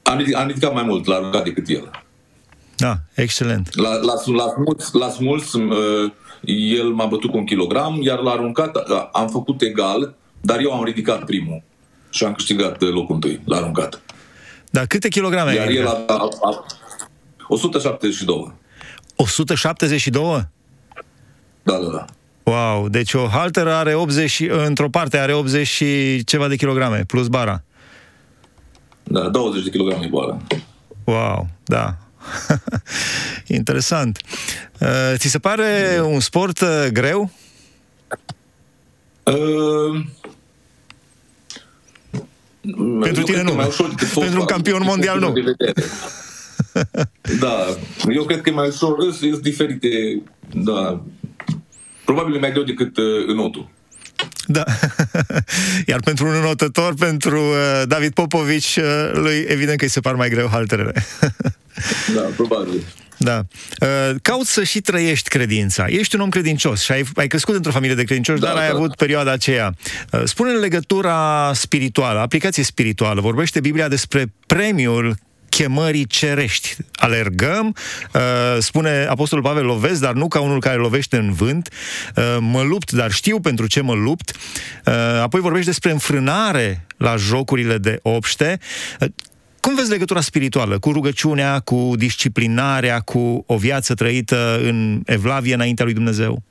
Am 0.03 0.17
ridicat, 0.17 0.41
am 0.41 0.47
ridicat 0.47 0.73
mai 0.73 0.83
mult 0.83 1.05
la 1.05 1.15
aruncat 1.15 1.43
decât 1.43 1.67
el. 1.67 1.91
Da, 2.77 2.97
excelent. 3.13 3.75
La, 3.75 3.89
la, 3.89 4.13
la, 4.25 4.53
smuls, 4.55 4.91
la 4.91 5.09
smuls 5.09 5.53
uh, 5.53 6.11
el 6.77 6.87
m-a 6.93 7.05
bătut 7.05 7.31
cu 7.31 7.37
un 7.37 7.45
kilogram, 7.45 8.01
iar 8.01 8.19
la 8.19 8.31
aruncat 8.31 8.75
uh, 8.75 9.09
am 9.11 9.27
făcut 9.27 9.61
egal, 9.61 10.15
dar 10.41 10.59
eu 10.59 10.73
am 10.73 10.83
ridicat 10.83 11.25
primul 11.25 11.63
și 12.09 12.23
am 12.23 12.33
câștigat 12.33 12.81
uh, 12.81 12.89
locul 12.89 13.15
întâi 13.15 13.41
la 13.45 13.57
aruncat. 13.57 14.01
Da, 14.69 14.85
câte 14.85 15.07
kilograme 15.07 15.53
Iar 15.53 15.67
el 15.67 15.87
a, 15.87 16.03
a, 16.07 16.29
a 16.41 16.65
172. 17.47 18.53
172? 19.15 20.47
Da, 21.65 21.77
da, 21.77 21.89
da. 21.91 22.05
Wow, 22.43 22.89
deci 22.89 23.13
o 23.13 23.27
halteră 23.27 23.73
are 23.73 23.93
80, 23.93 24.43
într-o 24.65 24.89
parte 24.89 25.17
are 25.17 25.33
80 25.33 25.67
și 25.67 26.23
ceva 26.23 26.47
de 26.47 26.55
kilograme, 26.55 27.03
plus 27.07 27.27
bara. 27.27 27.63
Da, 29.03 29.29
20 29.29 29.63
de 29.63 29.69
kilograme 29.69 30.07
bara. 30.11 30.37
Wow, 31.03 31.47
da. 31.63 31.97
Interesant. 33.59 34.21
Uh, 34.79 35.13
ți 35.15 35.27
se 35.27 35.39
pare 35.39 35.99
un 36.03 36.19
sport 36.19 36.59
uh, 36.59 36.87
greu? 36.91 37.31
Uh, 39.23 40.05
Pentru 43.01 43.23
tine 43.23 43.41
nu. 43.41 43.53
Mai 43.53 43.67
ușor 43.67 43.93
Pentru 44.19 44.39
un 44.39 44.45
campion 44.45 44.81
mondial 44.83 45.19
nu. 45.19 45.33
da, 47.39 47.65
eu 48.09 48.23
cred 48.23 48.41
că 48.41 48.49
e 48.49 48.53
mai 48.53 48.67
ușor, 48.67 49.11
sunt 49.11 49.41
diferite, 49.41 50.21
da, 50.53 51.03
probabil 52.15 52.35
e 52.35 52.39
mai 52.39 52.51
greu 52.51 52.63
decât 52.63 52.97
uh, 52.97 53.03
înotul. 53.27 53.69
Da. 54.47 54.63
Iar 55.91 55.99
pentru 55.99 56.27
un 56.27 56.33
înotător, 56.33 56.93
pentru 56.93 57.39
uh, 57.39 57.81
David 57.87 58.13
Popovici, 58.13 58.75
uh, 58.75 59.11
lui 59.13 59.45
evident 59.47 59.77
că 59.77 59.83
îi 59.83 59.89
se 59.89 59.99
par 59.99 60.15
mai 60.15 60.29
greu 60.29 60.47
halterele. 60.47 60.93
Da, 62.15 62.21
probabil. 62.21 62.83
Da. 63.17 63.41
Uh, 63.81 64.15
cauți 64.21 64.51
să 64.51 64.63
și 64.63 64.81
trăiești 64.81 65.29
credința. 65.29 65.85
Ești 65.87 66.15
un 66.15 66.21
om 66.21 66.29
credincios 66.29 66.81
și 66.81 66.91
ai, 66.91 67.03
ai 67.15 67.27
crescut 67.27 67.55
într-o 67.55 67.71
familie 67.71 67.95
de 67.95 68.03
credincioși, 68.03 68.39
da, 68.39 68.47
dar 68.47 68.57
ai 68.57 68.69
da. 68.69 68.75
avut 68.75 68.95
perioada 68.95 69.31
aceea. 69.31 69.73
Uh, 70.11 70.21
spune 70.23 70.51
în 70.51 70.59
legătura 70.59 71.51
spirituală, 71.53 72.19
aplicație 72.19 72.63
spirituală. 72.63 73.21
Vorbește 73.21 73.59
Biblia 73.59 73.87
despre 73.87 74.33
premiul 74.47 75.15
chemării 75.55 76.05
cerești. 76.05 76.75
Alergăm, 76.93 77.75
uh, 78.13 78.21
spune 78.59 79.05
Apostolul 79.09 79.43
Pavel, 79.43 79.65
lovesc, 79.65 80.01
dar 80.01 80.13
nu 80.13 80.27
ca 80.27 80.41
unul 80.41 80.59
care 80.59 80.77
lovește 80.77 81.17
în 81.17 81.33
vânt, 81.33 81.69
uh, 82.15 82.37
mă 82.39 82.61
lupt, 82.61 82.91
dar 82.91 83.11
știu 83.11 83.39
pentru 83.39 83.67
ce 83.67 83.81
mă 83.81 83.93
lupt. 83.93 84.31
Uh, 84.85 84.93
apoi 85.21 85.41
vorbești 85.41 85.67
despre 85.67 85.91
înfrânare 85.91 86.85
la 86.97 87.15
jocurile 87.15 87.77
de 87.77 87.99
obște. 88.01 88.59
Cum 89.59 89.75
vezi 89.75 89.89
legătura 89.89 90.21
spirituală 90.21 90.79
cu 90.79 90.91
rugăciunea, 90.91 91.59
cu 91.59 91.91
disciplinarea, 91.97 92.99
cu 92.99 93.43
o 93.47 93.57
viață 93.57 93.93
trăită 93.93 94.59
în 94.63 95.01
evlavie 95.05 95.53
înaintea 95.53 95.85
lui 95.85 95.93
Dumnezeu? 95.93 96.43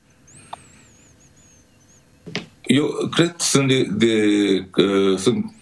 Eu 2.65 2.85
cred, 3.11 3.35
sunt, 3.37 3.67
de, 3.67 3.83
de, 3.83 4.13
uh, 4.75 5.17
sunt 5.17 5.53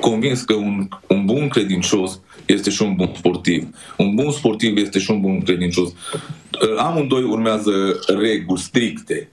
convins 0.00 0.42
că 0.42 0.54
un, 0.54 0.88
un 1.08 1.24
bun 1.24 1.48
credincios 1.48 2.20
este 2.46 2.70
și 2.70 2.82
un 2.82 2.94
bun 2.94 3.10
sportiv. 3.16 3.68
Un 3.96 4.14
bun 4.14 4.30
sportiv 4.30 4.76
este 4.76 4.98
și 4.98 5.10
un 5.10 5.20
bun 5.20 5.40
credincios. 5.40 5.88
Uh, 5.88 6.78
amândoi 6.78 7.22
urmează 7.22 8.00
reguli 8.06 8.60
stricte. 8.60 9.28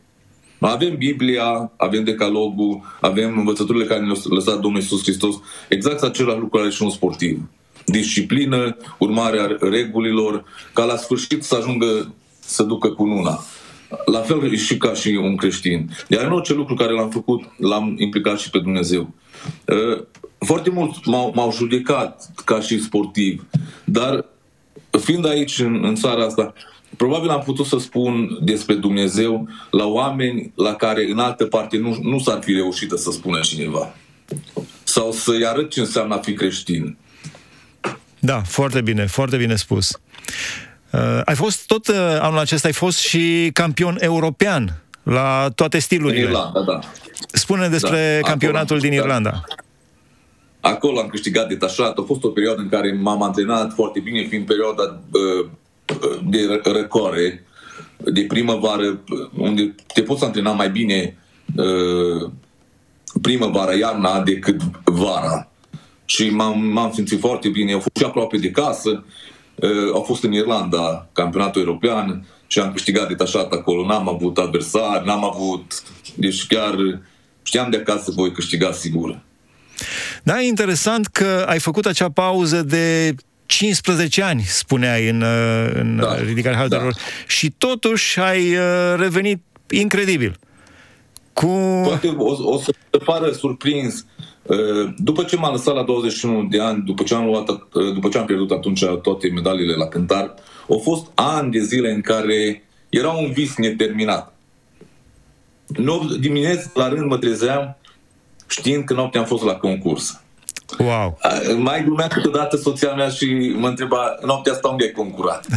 Avem 0.60 0.96
Biblia, 0.98 1.72
avem 1.78 2.04
Decalogul, 2.04 2.98
avem 3.02 3.38
învățăturile 3.38 3.86
care 3.86 4.00
ne-a 4.00 4.14
lăsat 4.30 4.60
Domnul 4.60 4.82
Iisus 4.82 5.02
Hristos. 5.02 5.36
Exact 5.70 6.04
același 6.04 6.40
lucru 6.40 6.60
are 6.60 6.70
și 6.70 6.84
un 6.84 6.90
sportiv. 6.90 7.40
Disciplină, 7.86 8.78
urmarea 8.98 9.58
regulilor, 9.60 10.44
ca 10.74 10.84
la 10.84 10.96
sfârșit 10.96 11.44
să 11.44 11.56
ajungă 11.56 12.14
să 12.40 12.64
ducă 12.64 12.90
cu 12.90 13.04
una. 13.04 13.44
La 14.06 14.20
fel 14.20 14.56
și 14.56 14.78
ca 14.78 14.94
și 14.94 15.10
un 15.10 15.36
creștin. 15.36 15.90
Iar 16.08 16.26
în 16.26 16.32
orice 16.32 16.54
lucru 16.54 16.74
care 16.74 16.92
l-am 16.92 17.10
făcut, 17.10 17.44
l-am 17.58 17.96
implicat 17.98 18.40
și 18.40 18.50
pe 18.50 18.60
Dumnezeu. 18.60 19.14
Uh, 20.42 20.48
foarte 20.48 20.70
mult 20.70 21.06
m-au, 21.06 21.32
m-au 21.36 21.52
judecat 21.52 22.32
ca 22.46 22.60
și 22.60 22.82
sportiv, 22.82 23.48
dar 23.84 24.26
fiind 25.00 25.26
aici 25.26 25.60
în, 25.60 25.84
în 25.84 25.96
țara 25.96 26.26
asta, 26.26 26.54
probabil 26.98 27.30
am 27.30 27.42
putut 27.42 27.66
să 27.66 27.78
spun 27.78 28.38
despre 28.42 28.76
Dumnezeu 28.76 29.48
la 29.72 29.86
oameni 29.86 30.52
la 30.56 30.74
care 30.74 31.10
în 31.12 31.20
altă 31.20 31.46
parte 31.46 31.78
nu, 31.78 31.98
nu 32.02 32.20
s-ar 32.20 32.40
fi 32.44 32.54
reușit 32.54 32.92
să 32.96 33.12
spună 33.12 33.40
cineva. 33.40 33.96
Sau 34.84 35.12
să-i 35.12 35.46
arăt 35.46 35.70
ce 35.70 35.80
înseamnă 35.80 36.16
a 36.16 36.18
fi 36.18 36.34
creștin. 36.34 36.98
Da, 38.20 38.42
foarte 38.46 38.82
bine, 38.82 39.06
foarte 39.06 39.38
bine 39.38 39.56
spus. 39.56 40.00
Uh, 40.92 41.22
ai 41.26 41.36
fost 41.36 41.66
tot 41.66 41.88
uh, 41.88 41.96
anul 42.20 42.38
acesta, 42.38 42.68
ai 42.68 42.74
fost 42.74 43.00
și 43.00 43.50
campion 43.54 43.98
european 44.00 44.82
la 45.04 45.50
toate 45.56 45.80
stilurile. 45.80 46.22
În 46.22 46.28
Irlanda, 46.28 46.62
da. 46.62 46.80
Spune 47.32 47.68
despre 47.68 48.20
da, 48.22 48.28
campionatul 48.30 48.80
din 48.80 48.94
Irlanda. 48.94 49.44
Acolo 50.62 51.00
am 51.00 51.08
câștigat 51.08 51.48
detașat. 51.48 51.98
A 51.98 52.02
fost 52.02 52.24
o 52.24 52.30
perioadă 52.30 52.62
în 52.62 52.70
care 52.70 52.98
m-am 53.02 53.22
antrenat 53.22 53.74
foarte 53.74 54.00
bine, 54.00 54.24
fiind 54.24 54.46
perioada 54.46 55.02
uh, 55.12 55.46
de 56.30 56.62
răcoare, 56.64 57.46
de 57.98 58.22
primăvară, 58.22 59.00
unde 59.38 59.76
te 59.94 60.02
poți 60.02 60.24
antrena 60.24 60.52
mai 60.52 60.70
bine 60.70 61.18
uh, 61.56 62.30
primăvara, 63.22 63.74
iarna 63.74 64.22
decât 64.22 64.62
vara. 64.84 65.50
Și 66.06 66.30
m-am, 66.30 66.64
m-am 66.64 66.92
simțit 66.92 67.20
foarte 67.20 67.50
bine. 67.50 67.74
Au 67.74 67.80
fost 67.80 67.96
și 67.96 68.04
aproape 68.04 68.38
de 68.38 68.52
casă. 68.52 69.04
Uh, 69.56 69.92
au 69.94 70.02
fost 70.02 70.24
în 70.24 70.34
Irlanda, 70.34 71.08
campionatul 71.14 71.62
european, 71.62 72.26
și 72.48 72.60
am 72.60 72.72
câștigat 72.72 73.08
detașat 73.08 73.52
acolo. 73.52 73.86
N-am 73.86 74.10
avut 74.10 74.38
adversari, 74.38 75.06
n-am 75.06 75.24
avut... 75.24 75.84
Deci 76.16 76.48
chiar 76.48 77.02
știam 77.44 77.70
de 77.70 77.78
acasă 77.78 78.12
voi 78.12 78.32
câștiga 78.32 78.72
sigur. 78.72 79.20
Da, 80.24 80.42
e 80.42 80.48
interesant 80.48 81.08
că 81.08 81.46
ai 81.48 81.60
făcut 81.60 81.86
acea 81.86 82.10
pauză 82.10 82.62
de 82.62 83.16
15 83.46 84.22
ani, 84.22 84.42
spuneai 84.42 85.10
în, 85.10 85.22
uh, 85.22 85.72
în 85.74 85.96
da, 85.96 86.16
ridicarea 86.16 86.58
halterilor, 86.58 86.94
da. 86.94 87.00
și 87.28 87.52
totuși 87.58 88.20
ai 88.20 88.56
uh, 88.56 88.96
revenit 88.96 89.44
incredibil. 89.70 90.40
Cu... 91.34 91.48
Poate 91.84 92.08
o, 92.18 92.52
o 92.54 92.58
să 92.58 92.74
te 92.90 92.98
pară 92.98 93.32
surprins. 93.32 94.06
Uh, 94.42 94.94
după 94.98 95.24
ce 95.24 95.36
m-am 95.36 95.52
lăsat 95.52 95.76
la 95.76 95.84
21 95.84 96.44
de 96.44 96.62
ani, 96.62 96.84
după 96.86 97.04
ce 97.04 97.16
am, 97.16 97.26
luat, 97.26 97.46
după 97.94 98.10
ce 98.12 98.18
am 98.18 98.26
pierdut 98.26 98.52
atunci 98.52 98.86
toate 99.02 99.30
medaliile 99.30 99.76
la 99.76 99.88
cântar, 99.88 100.34
au 100.70 100.80
fost 100.84 101.06
ani 101.16 101.52
de 101.52 101.60
zile 101.60 101.92
în 101.92 102.02
care 102.02 102.64
era 102.90 103.10
un 103.10 103.32
vis 103.32 103.56
neterminat. 103.56 104.36
Nu 105.68 106.10
dimineața 106.20 106.72
la 106.74 106.88
rând 106.90 107.10
mă 107.10 107.18
trezeam 107.18 107.78
știind 108.52 108.84
că 108.84 108.94
noaptea 108.94 109.20
am 109.20 109.26
fost 109.26 109.44
la 109.44 109.56
concurs. 109.56 110.22
Wow. 110.80 111.18
Mai 111.58 111.84
glumea 111.84 112.08
câteodată 112.08 112.58
soția 112.58 112.94
mea 112.94 113.10
și 113.10 113.56
mă 113.58 113.68
întreba, 113.68 114.18
noaptea 114.26 114.54
asta 114.54 114.68
unde 114.68 114.84
ai 114.84 114.92
concurat? 114.92 115.48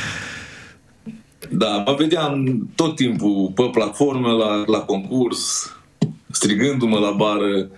da, 1.62 1.82
mă 1.86 1.94
vedeam 1.98 2.58
tot 2.74 2.96
timpul 2.96 3.52
pe 3.54 3.62
platformă, 3.72 4.30
la, 4.32 4.62
la 4.66 4.78
concurs, 4.78 5.72
strigându-mă 6.30 6.98
la 6.98 7.10
bară. 7.10 7.68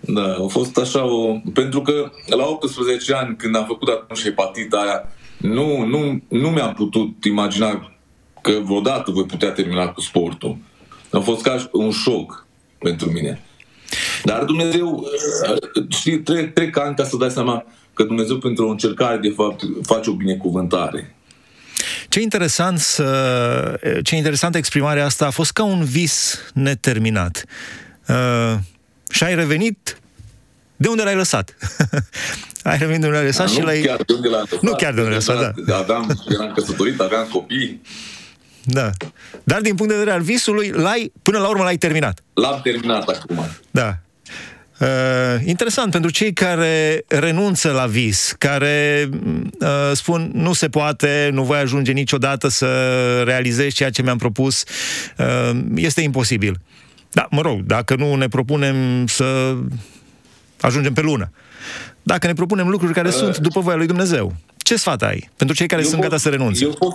Da, 0.00 0.36
a 0.44 0.46
fost 0.48 0.78
așa 0.78 1.04
o... 1.04 1.40
Pentru 1.52 1.82
că 1.82 2.10
la 2.26 2.46
18 2.46 3.14
ani, 3.14 3.36
când 3.36 3.56
am 3.56 3.64
făcut 3.64 3.88
atunci 3.88 4.22
hepatita 4.22 4.76
aia, 4.76 5.12
nu, 5.38 5.84
nu, 5.84 6.22
nu 6.28 6.48
mi-am 6.48 6.74
putut 6.74 7.24
imagina 7.24 7.92
că 8.40 8.52
vreodată 8.62 9.10
voi 9.10 9.24
putea 9.24 9.50
termina 9.50 9.88
cu 9.88 10.00
sportul. 10.00 10.56
A 11.12 11.18
fost 11.18 11.42
ca 11.42 11.68
un 11.72 11.90
șoc 11.90 12.47
pentru 12.78 13.10
mine. 13.10 13.40
Dar 14.24 14.44
Dumnezeu, 14.44 15.04
știi, 15.88 16.18
trec, 16.18 16.54
trec 16.54 16.78
ani 16.78 16.96
ca 16.96 17.04
să 17.04 17.16
dai 17.16 17.30
seama 17.30 17.64
că 17.94 18.02
Dumnezeu 18.02 18.38
pentru 18.38 18.66
o 18.66 18.70
încercare, 18.70 19.16
de 19.16 19.32
fapt, 19.36 19.62
face 19.82 20.10
o 20.10 20.12
binecuvântare. 20.12 21.16
Ce 22.08 22.20
interesant, 22.20 22.78
să, 22.78 23.80
ce 24.02 24.16
interesantă 24.16 24.58
exprimarea 24.58 25.04
asta 25.04 25.26
a 25.26 25.30
fost 25.30 25.52
ca 25.52 25.64
un 25.64 25.84
vis 25.84 26.38
neterminat. 26.54 27.44
Uh, 28.08 28.54
și 29.10 29.24
ai 29.24 29.34
revenit 29.34 29.98
de 30.76 30.88
unde 30.88 31.02
l-ai 31.02 31.14
lăsat. 31.14 31.54
ai 32.62 32.78
revenit 32.78 33.00
de 33.00 33.06
unde 33.06 33.18
l-ai 33.18 33.26
lăsat 33.26 33.46
da, 33.46 33.52
și 33.52 33.58
nu 33.58 33.64
l-ai... 33.64 33.80
Chiar 33.80 34.02
de 34.06 34.12
unde 34.12 34.28
l-ai 34.28 34.40
lăsat. 34.40 34.60
Nu 34.62 34.74
chiar 34.74 34.94
de 34.94 35.00
unde 35.00 35.10
l-ai 35.10 35.24
lăsat, 35.26 35.54
da. 35.66 35.76
Aveam, 35.76 36.24
eram 36.28 36.52
căsătorit, 36.52 37.00
aveam 37.00 37.28
copii. 37.32 37.80
Da. 38.64 38.90
Dar 39.44 39.60
din 39.60 39.74
punct 39.74 39.92
de 39.92 39.98
vedere 39.98 40.16
al 40.16 40.22
visului, 40.22 40.70
l-ai, 40.70 41.12
până 41.22 41.38
la 41.38 41.48
urmă 41.48 41.62
l-ai 41.62 41.76
terminat. 41.76 42.22
L-am 42.34 42.60
terminat 42.62 43.08
acum. 43.08 43.46
Da. 43.70 43.98
Uh, 44.80 44.86
interesant 45.44 45.90
pentru 45.90 46.10
cei 46.10 46.32
care 46.32 47.04
renunță 47.08 47.70
la 47.70 47.86
vis, 47.86 48.34
care 48.38 49.08
uh, 49.60 49.68
spun 49.92 50.30
nu 50.34 50.52
se 50.52 50.68
poate, 50.68 51.30
nu 51.32 51.42
voi 51.42 51.58
ajunge 51.58 51.92
niciodată 51.92 52.48
să 52.48 52.66
realizez 53.24 53.72
ceea 53.72 53.90
ce 53.90 54.02
mi-am 54.02 54.18
propus, 54.18 54.64
uh, 55.18 55.60
este 55.74 56.00
imposibil. 56.00 56.60
Da, 57.12 57.26
mă 57.30 57.40
rog, 57.40 57.60
dacă 57.60 57.94
nu 57.94 58.14
ne 58.14 58.28
propunem 58.28 59.06
să 59.06 59.56
ajungem 60.60 60.92
pe 60.92 61.00
lună, 61.00 61.30
dacă 62.02 62.26
ne 62.26 62.32
propunem 62.32 62.68
lucruri 62.68 62.92
care 62.92 63.08
uh, 63.08 63.14
sunt 63.14 63.38
după 63.38 63.60
voia 63.60 63.76
lui 63.76 63.86
Dumnezeu, 63.86 64.34
ce 64.56 64.76
sfat 64.76 65.02
ai 65.02 65.30
pentru 65.36 65.56
cei 65.56 65.66
care 65.66 65.82
sunt 65.82 65.94
pot, 65.94 66.02
gata 66.02 66.16
să 66.16 66.28
renunțe? 66.28 66.64
Eu 66.64 66.70
pot, 66.70 66.94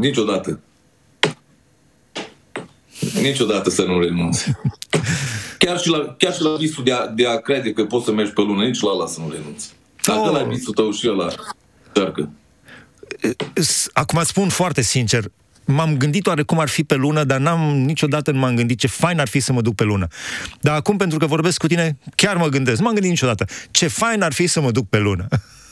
Niciodată. 0.00 0.60
Niciodată 3.20 3.70
să 3.70 3.82
nu 3.82 4.00
renunți. 4.00 4.52
Chiar 5.58 5.78
și 5.78 5.88
la, 5.88 6.14
chiar 6.18 6.34
și 6.34 6.42
la 6.42 6.56
visul 6.56 6.84
de 6.84 6.92
a, 6.92 7.06
de 7.06 7.26
a 7.26 7.36
crede 7.36 7.72
că 7.72 7.84
poți 7.84 8.04
să 8.04 8.12
mergi 8.12 8.32
pe 8.32 8.40
lună, 8.40 8.64
nici 8.64 8.80
la 8.80 8.90
ăla 8.90 9.06
să 9.06 9.20
nu 9.20 9.30
renunți. 9.30 9.72
Dacă 10.04 10.18
oh. 10.18 10.32
la 10.32 10.42
visul 10.42 10.74
tău 10.74 10.90
și 10.90 11.08
ăla 11.08 11.28
încearcă. 11.86 12.30
Acum 13.92 14.18
îți 14.18 14.28
spun 14.28 14.48
foarte 14.48 14.82
sincer, 14.82 15.24
m-am 15.64 15.96
gândit 15.96 16.26
oare 16.26 16.42
cum 16.42 16.58
ar 16.58 16.68
fi 16.68 16.84
pe 16.84 16.94
lună, 16.94 17.24
dar 17.24 17.40
n-am 17.40 17.76
niciodată 17.76 18.30
nu 18.30 18.38
m-am 18.38 18.56
gândit 18.56 18.78
ce 18.78 18.86
fain 18.86 19.20
ar 19.20 19.28
fi 19.28 19.40
să 19.40 19.52
mă 19.52 19.60
duc 19.60 19.74
pe 19.74 19.84
lună. 19.84 20.06
Dar 20.60 20.74
acum, 20.74 20.96
pentru 20.96 21.18
că 21.18 21.26
vorbesc 21.26 21.58
cu 21.58 21.66
tine, 21.66 21.98
chiar 22.14 22.36
mă 22.36 22.48
gândesc. 22.48 22.80
M-am 22.80 22.92
gândit 22.92 23.10
niciodată. 23.10 23.44
Ce 23.70 23.86
fain 23.86 24.22
ar 24.22 24.32
fi 24.32 24.46
să 24.46 24.60
mă 24.60 24.70
duc 24.70 24.88
pe 24.88 24.98
lună. 24.98 25.28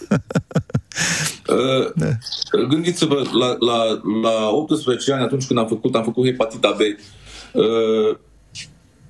uh, 1.49 1.90
da. 1.95 2.07
Gândiți-vă, 2.69 3.23
la, 3.38 3.57
la, 3.59 4.00
la 4.23 4.49
18 4.50 5.12
ani, 5.12 5.23
atunci 5.23 5.47
când 5.47 5.59
am 5.59 5.67
făcut, 5.67 5.95
am 5.95 6.05
făcut 6.05 6.25
hepatita 6.25 6.76
B, 6.76 6.81
uh, 7.52 8.17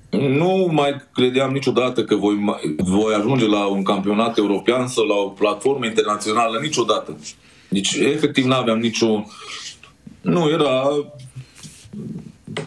nu 0.09 0.69
mai 0.71 0.95
credeam 1.13 1.51
niciodată 1.51 2.03
că 2.03 2.15
voi, 2.15 2.63
voi 2.77 3.13
ajunge 3.13 3.47
la 3.47 3.65
un 3.65 3.83
campionat 3.83 4.37
european 4.37 4.87
sau 4.87 5.05
la 5.05 5.15
o 5.15 5.27
platformă 5.27 5.85
internațională, 5.85 6.59
niciodată. 6.61 7.17
Deci, 7.69 7.93
efectiv, 7.93 8.45
nu 8.45 8.53
aveam 8.53 8.79
nicio... 8.79 9.25
Nu, 10.21 10.49
era 10.49 10.89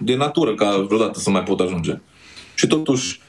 de 0.01 0.15
natură 0.15 0.55
ca 0.55 0.77
vreodată 0.77 1.19
să 1.19 1.31
mai 1.31 1.43
pot 1.43 1.61
ajunge. 1.61 2.01
Și 2.55 2.67
totuși, 2.67 3.21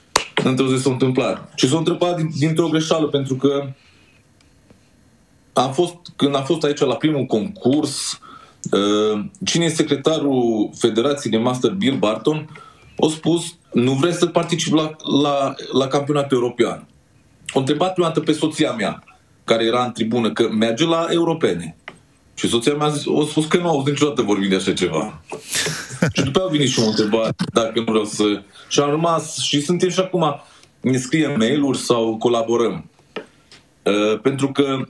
într-o 0.43 0.67
zi 0.67 0.83
s-a 0.83 0.89
întâmplat. 0.89 1.53
Și 1.55 1.69
s-a 1.69 1.77
întâmplat 1.77 2.21
dintr-o 2.21 2.67
greșeală, 2.67 3.07
pentru 3.07 3.35
că 3.35 3.67
am 5.53 5.74
fost, 5.74 5.95
când 6.15 6.36
am 6.36 6.43
fost 6.43 6.63
aici 6.63 6.79
la 6.79 6.95
primul 6.95 7.25
concurs, 7.25 8.19
uh, 8.72 9.25
cine 9.45 9.65
e 9.65 9.69
secretarul 9.69 10.69
Federației 10.77 11.31
de 11.31 11.38
Master 11.38 11.72
Bill 11.72 11.98
Barton 11.98 12.50
a 12.98 13.07
spus 13.10 13.55
nu 13.72 13.91
vreți 13.91 14.17
să 14.17 14.25
particip 14.25 14.74
la, 14.74 14.95
la, 15.22 15.53
la 15.72 15.88
campionatul 15.88 16.38
european. 16.38 16.88
O 17.53 17.60
întrebat 17.60 17.93
prima 17.93 18.07
dată 18.07 18.19
pe 18.19 18.31
soția 18.31 18.72
mea, 18.72 19.03
care 19.43 19.65
era 19.65 19.83
în 19.83 19.91
tribună, 19.91 20.31
că 20.31 20.50
merge 20.50 20.86
la 20.86 21.07
europene. 21.10 21.75
Și 22.33 22.48
soția 22.48 22.74
mea 22.74 22.88
a, 22.88 22.89
zis, 22.89 23.03
a 23.22 23.25
spus 23.29 23.45
că 23.45 23.57
nu 23.57 23.69
au 23.69 23.83
niciodată 23.86 24.22
vorbit 24.22 24.50
de 24.50 24.55
așa 24.55 24.74
ceva. 24.74 25.22
și 26.13 26.24
după 26.24 26.39
aia 26.39 26.48
a 26.48 26.51
venit 26.51 26.69
și 26.69 26.79
o 26.79 26.86
întrebat 26.86 27.33
dacă 27.53 27.72
nu 27.75 27.83
vreau 27.83 28.05
să... 28.05 28.24
Și 28.67 28.79
am 28.79 28.89
rămas 28.89 29.38
și 29.38 29.62
suntem 29.62 29.89
și 29.89 30.00
acum, 30.00 30.41
ne 30.79 30.98
scrie 30.98 31.27
mail-uri 31.27 31.77
sau 31.77 32.17
colaborăm. 32.17 32.89
Uh, 33.83 34.19
pentru 34.22 34.51
că 34.51 34.88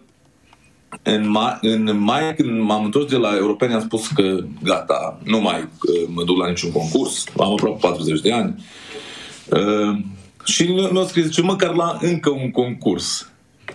în 1.01 1.29
mai, 1.29 1.57
în 1.61 1.97
mai, 1.97 2.35
când 2.35 2.61
m-am 2.61 2.83
întors 2.83 3.09
de 3.09 3.15
la 3.15 3.35
europeni, 3.35 3.73
am 3.73 3.81
spus 3.81 4.07
că 4.07 4.37
gata, 4.63 5.19
nu 5.23 5.41
mai 5.41 5.59
uh, 5.61 6.07
mă 6.07 6.23
duc 6.23 6.37
la 6.37 6.47
niciun 6.47 6.71
concurs, 6.71 7.23
am 7.37 7.51
aproape 7.51 7.77
40 7.81 8.21
de 8.21 8.33
ani. 8.33 8.65
Uh, 9.49 9.97
și 10.43 10.63
mi-au 10.63 11.05
scris, 11.05 11.25
zice, 11.25 11.41
măcar 11.41 11.73
la 11.73 11.97
încă 12.01 12.29
un 12.29 12.51
concurs. 12.51 13.31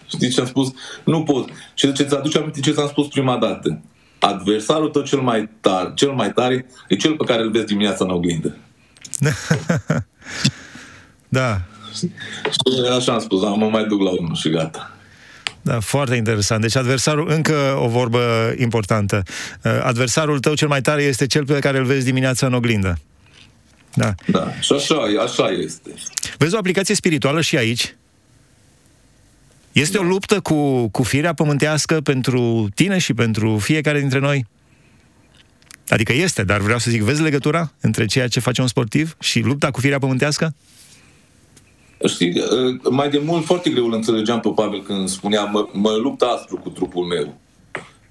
Știți 0.06 0.34
ce 0.34 0.40
am 0.40 0.46
spus? 0.46 0.72
Nu 1.04 1.22
pot. 1.22 1.48
Și 1.74 1.92
ce 1.92 2.02
ți 2.02 2.14
aduce 2.14 2.38
aminte 2.38 2.60
ce 2.60 2.72
ți-am 2.72 2.88
spus 2.88 3.06
prima 3.06 3.36
dată? 3.36 3.80
Adversarul 4.18 4.88
tău 4.88 5.02
cel 5.02 5.20
mai 5.20 5.48
tare, 5.60 5.92
cel 5.94 6.10
mai 6.10 6.32
tare 6.32 6.66
e 6.88 6.96
cel 6.96 7.16
pe 7.16 7.24
care 7.24 7.42
îl 7.42 7.50
vezi 7.50 7.66
dimineața 7.66 8.04
în 8.04 8.10
oglindă. 8.10 8.56
da. 11.28 11.60
Și 11.94 12.10
așa 12.96 13.12
am 13.12 13.20
spus, 13.20 13.40
mă 13.42 13.68
mai 13.72 13.84
duc 13.84 14.00
la 14.00 14.10
unul 14.10 14.34
și 14.34 14.48
gata. 14.48 14.97
Da, 15.68 15.80
foarte 15.80 16.14
interesant. 16.14 16.60
Deci 16.60 16.76
adversarul, 16.76 17.30
încă 17.30 17.78
o 17.80 17.88
vorbă 17.88 18.54
importantă. 18.58 19.22
Uh, 19.62 19.80
adversarul 19.82 20.38
tău 20.38 20.54
cel 20.54 20.68
mai 20.68 20.80
tare 20.80 21.02
este 21.02 21.26
cel 21.26 21.44
pe 21.44 21.58
care 21.58 21.78
îl 21.78 21.84
vezi 21.84 22.04
dimineața 22.04 22.46
în 22.46 22.52
oglindă. 22.52 22.98
Da. 23.94 24.14
Da, 24.26 24.52
și 24.60 24.72
așa, 24.72 24.94
așa 25.22 25.48
este. 25.48 25.90
Vezi 26.38 26.54
o 26.54 26.58
aplicație 26.58 26.94
spirituală 26.94 27.40
și 27.40 27.56
aici? 27.56 27.94
Este 29.72 29.96
da. 29.96 30.02
o 30.02 30.06
luptă 30.06 30.40
cu, 30.40 30.88
cu 30.88 31.02
firea 31.02 31.34
pământească 31.34 32.00
pentru 32.00 32.68
tine 32.74 32.98
și 32.98 33.14
pentru 33.14 33.58
fiecare 33.58 34.00
dintre 34.00 34.18
noi? 34.18 34.46
Adică 35.88 36.12
este, 36.12 36.44
dar 36.44 36.60
vreau 36.60 36.78
să 36.78 36.90
zic, 36.90 37.02
vezi 37.02 37.22
legătura 37.22 37.72
între 37.80 38.06
ceea 38.06 38.28
ce 38.28 38.40
face 38.40 38.60
un 38.60 38.66
sportiv 38.66 39.16
și 39.20 39.40
lupta 39.40 39.70
cu 39.70 39.80
firea 39.80 39.98
pământească? 39.98 40.54
Știi, 42.06 42.40
ă, 42.84 42.90
mai 42.90 43.10
de 43.10 43.22
mult 43.24 43.44
foarte 43.44 43.70
greu 43.70 43.86
îl 43.86 43.92
înțelegeam 43.92 44.40
pe 44.40 44.48
Pavel 44.54 44.82
când 44.82 45.08
spunea 45.08 45.44
mă, 45.44 45.68
mă 45.72 45.90
lupt 46.02 46.22
aspru 46.22 46.56
cu 46.56 46.68
trupul 46.68 47.04
meu. 47.06 47.40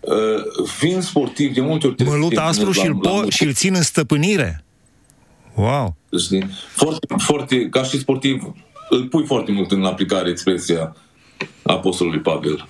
Ă, 0.07 0.43
fiind 0.65 1.03
sportiv, 1.03 1.53
de 1.53 1.61
multe 1.61 1.87
ori... 1.87 2.03
Mă 2.03 2.15
lupt 2.15 2.37
aspru 2.37 2.71
și 2.71 2.85
îl, 2.85 2.99
po- 3.07 3.29
și 3.29 3.43
îl 3.43 3.53
țin 3.53 3.75
în 3.75 3.81
stăpânire. 3.81 4.63
Wow! 5.55 5.95
Știi? 6.19 6.49
Foarte, 6.75 7.15
foarte, 7.17 7.69
ca 7.69 7.83
și 7.83 7.99
sportiv, 7.99 8.53
îl 8.89 9.07
pui 9.07 9.25
foarte 9.25 9.51
mult 9.51 9.71
în 9.71 9.85
aplicare 9.85 10.29
expresia 10.29 10.95
Apostolului 11.63 12.19
Pavel. 12.19 12.67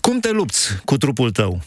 Cum 0.00 0.20
te 0.20 0.30
lupți 0.30 0.68
cu 0.84 0.96
trupul 0.96 1.30
tău? 1.30 1.60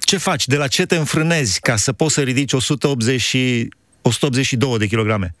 Ce 0.00 0.16
faci? 0.16 0.46
De 0.46 0.56
la 0.56 0.66
ce 0.66 0.86
te 0.86 0.96
înfrânezi 0.96 1.60
ca 1.60 1.76
să 1.76 1.92
poți 1.92 2.14
să 2.14 2.20
ridici 2.20 2.52
180 2.52 3.20
și 3.20 3.68
182 4.02 4.78
de 4.78 4.86
kilograme? 4.86 5.34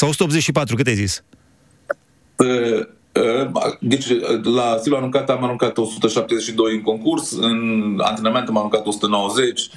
Sau 0.00 0.08
184, 0.08 0.76
cât 0.76 0.86
ai 0.86 0.94
zis? 0.94 1.24
Deci, 3.80 4.06
la 4.42 4.76
stilul 4.78 4.98
aruncat 4.98 5.30
am 5.30 5.44
aruncat 5.44 5.78
172 5.78 6.74
în 6.74 6.80
concurs, 6.80 7.30
în 7.30 8.00
antrenament 8.02 8.48
am 8.48 8.56
aruncat 8.56 8.86
190. 8.86 9.68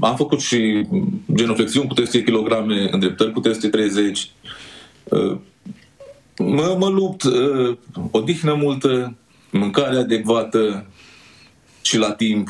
Am 0.00 0.16
făcut 0.16 0.40
și 0.40 0.86
genuflexiuni 1.34 1.88
cu 1.88 1.94
300 1.94 2.22
kg, 2.22 2.52
îndreptări 2.90 3.32
cu 3.32 3.40
330. 3.40 4.30
Mă, 6.38 6.76
mă 6.78 6.88
lupt, 6.88 7.22
odihnă 8.10 8.54
multă, 8.54 9.16
mâncare 9.50 9.96
adecvată 9.96 10.86
și 11.82 11.98
la 11.98 12.12
timp. 12.12 12.48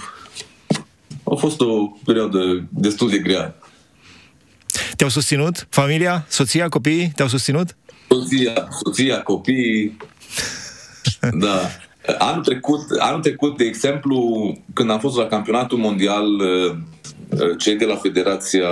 A 1.25 1.35
fost 1.35 1.61
o 1.61 1.87
perioadă 2.05 2.66
destul 2.68 3.09
de 3.09 3.18
grea. 3.18 3.55
Te-au 4.99 5.11
susținut? 5.11 5.67
Familia? 5.71 6.27
Soția? 6.29 6.69
Copiii? 6.69 7.13
Te-au 7.15 7.29
susținut? 7.29 7.77
Soția, 8.09 8.69
soția 8.85 9.23
copiii. 9.23 9.97
da. 11.33 11.61
Anul 12.19 12.43
trecut, 12.43 12.81
anul 12.99 13.21
trecut, 13.21 13.57
de 13.57 13.65
exemplu, 13.65 14.19
când 14.73 14.91
am 14.91 14.99
fost 14.99 15.17
la 15.17 15.27
campionatul 15.27 15.79
mondial, 15.79 16.25
uh, 16.25 16.77
uh, 17.29 17.59
cei 17.59 17.77
de 17.77 17.85
la 17.85 17.97
Federația 17.97 18.69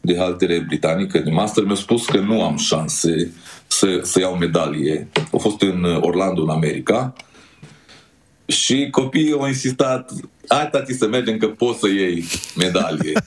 de 0.00 0.16
haltere 0.16 0.58
britanică 0.66 1.18
de 1.18 1.30
master 1.30 1.62
mi-au 1.64 1.76
spus 1.76 2.06
că 2.06 2.18
nu 2.18 2.42
am 2.42 2.56
șanse 2.56 3.32
să, 3.66 4.00
să 4.02 4.20
iau 4.20 4.36
medalie. 4.36 5.08
Au 5.32 5.38
fost 5.38 5.62
în 5.62 5.84
Orlando, 6.00 6.42
în 6.42 6.50
America, 6.50 7.12
și 8.46 8.88
copiii 8.90 9.32
au 9.32 9.46
insistat, 9.46 10.10
hai 10.48 10.68
tati 10.70 10.94
să 10.94 11.06
mergem 11.06 11.36
că 11.36 11.46
poți 11.46 11.78
să 11.78 11.88
iei 11.88 12.24
medalie. 12.56 13.12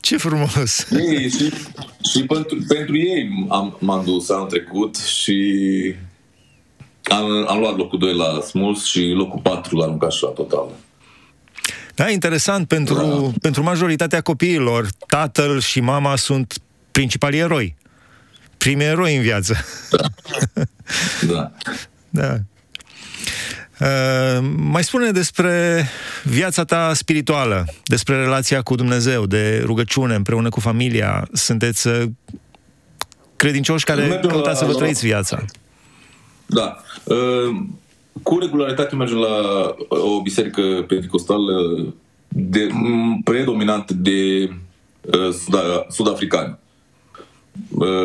Ce 0.00 0.16
frumos! 0.16 0.86
Ei, 0.90 1.30
și, 1.30 1.52
și 2.12 2.24
pentru, 2.24 2.58
pentru 2.68 2.96
ei 2.96 3.46
am, 3.48 3.76
m-am 3.80 4.04
dus 4.04 4.30
anul 4.30 4.46
trecut 4.46 4.96
și 4.96 5.94
am, 7.02 7.46
am 7.48 7.58
luat 7.58 7.76
locul 7.76 7.98
2 7.98 8.14
la 8.14 8.40
smuls 8.40 8.84
și 8.84 9.12
locul 9.16 9.40
4 9.42 9.76
la 9.76 9.84
aruncat 9.84 10.20
la 10.20 10.28
total. 10.28 10.68
Da, 11.94 12.10
interesant. 12.10 12.68
Pentru, 12.68 12.94
da. 12.94 13.38
pentru 13.40 13.62
majoritatea 13.62 14.20
copiilor, 14.20 14.88
tatăl 15.06 15.60
și 15.60 15.80
mama 15.80 16.16
sunt 16.16 16.60
principalii 16.90 17.38
eroi. 17.38 17.76
Primii 18.56 18.86
eroi 18.86 19.16
în 19.16 19.22
viață. 19.22 19.56
Da. 19.90 20.08
da. 21.32 21.52
da. 22.08 22.36
Uh, 23.80 24.44
mai 24.56 24.84
spune 24.84 25.10
despre 25.10 25.84
viața 26.24 26.64
ta 26.64 26.94
spirituală, 26.94 27.64
despre 27.84 28.16
relația 28.16 28.62
cu 28.62 28.74
Dumnezeu, 28.74 29.26
de 29.26 29.62
rugăciune 29.64 30.14
împreună 30.14 30.48
cu 30.48 30.60
familia. 30.60 31.28
Sunteți 31.32 31.86
uh, 31.86 32.02
credincioși 33.36 33.84
care 33.84 34.06
mergem 34.06 34.30
căutați 34.30 34.58
să 34.58 34.64
vă 34.64 34.74
trăiți 34.74 35.06
viața. 35.06 35.44
Da. 36.46 36.76
Uh, 37.04 37.56
cu 38.22 38.38
regularitate 38.38 38.94
mergem 38.94 39.16
la 39.16 39.74
o 39.88 40.22
biserică 40.22 40.62
pentecostală 40.88 41.86
de, 42.28 42.68
predominant 43.24 43.90
de 43.90 44.50
uh, 45.00 45.34
sud-africani. 45.88 46.58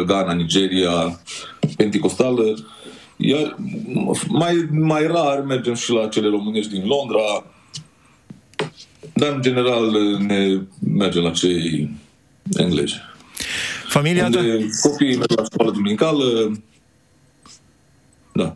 Ghana, 0.05 0.33
Nigeria, 0.33 1.19
pentecostală 1.77 2.43
iar 3.17 3.56
mai, 4.28 4.67
mai 4.71 5.08
rar 5.08 5.43
mergem 5.47 5.73
și 5.73 5.91
la 5.91 6.08
cele 6.08 6.30
românești 6.30 6.71
din 6.71 6.86
Londra, 6.86 7.45
dar 9.13 9.32
în 9.32 9.41
general 9.41 9.91
ne 10.19 10.62
mergem 10.80 11.23
la 11.23 11.32
cei 11.32 11.89
englezi. 12.58 12.93
Familia 13.88 14.30
ta? 14.30 14.39
Copiii 14.82 15.17
merg 15.17 15.32
la 15.32 15.43
școală 15.43 15.71
duminicală. 15.71 16.51
Da. 18.34 18.56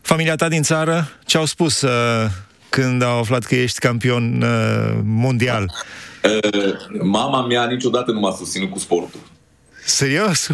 Familia 0.00 0.34
ta 0.34 0.48
din 0.48 0.62
țară, 0.62 1.08
ce 1.26 1.36
au 1.36 1.44
spus 1.44 1.80
uh, 1.80 2.26
când 2.68 3.02
au 3.02 3.18
aflat 3.18 3.44
că 3.44 3.54
ești 3.54 3.78
campion 3.78 4.42
uh, 4.42 5.00
mondial? 5.04 5.72
Uh, 6.24 6.72
mama 7.02 7.46
mea 7.46 7.66
niciodată 7.66 8.12
nu 8.12 8.20
m-a 8.20 8.32
susținut 8.32 8.70
cu 8.70 8.78
sportul. 8.78 9.20
Serios? 9.84 10.48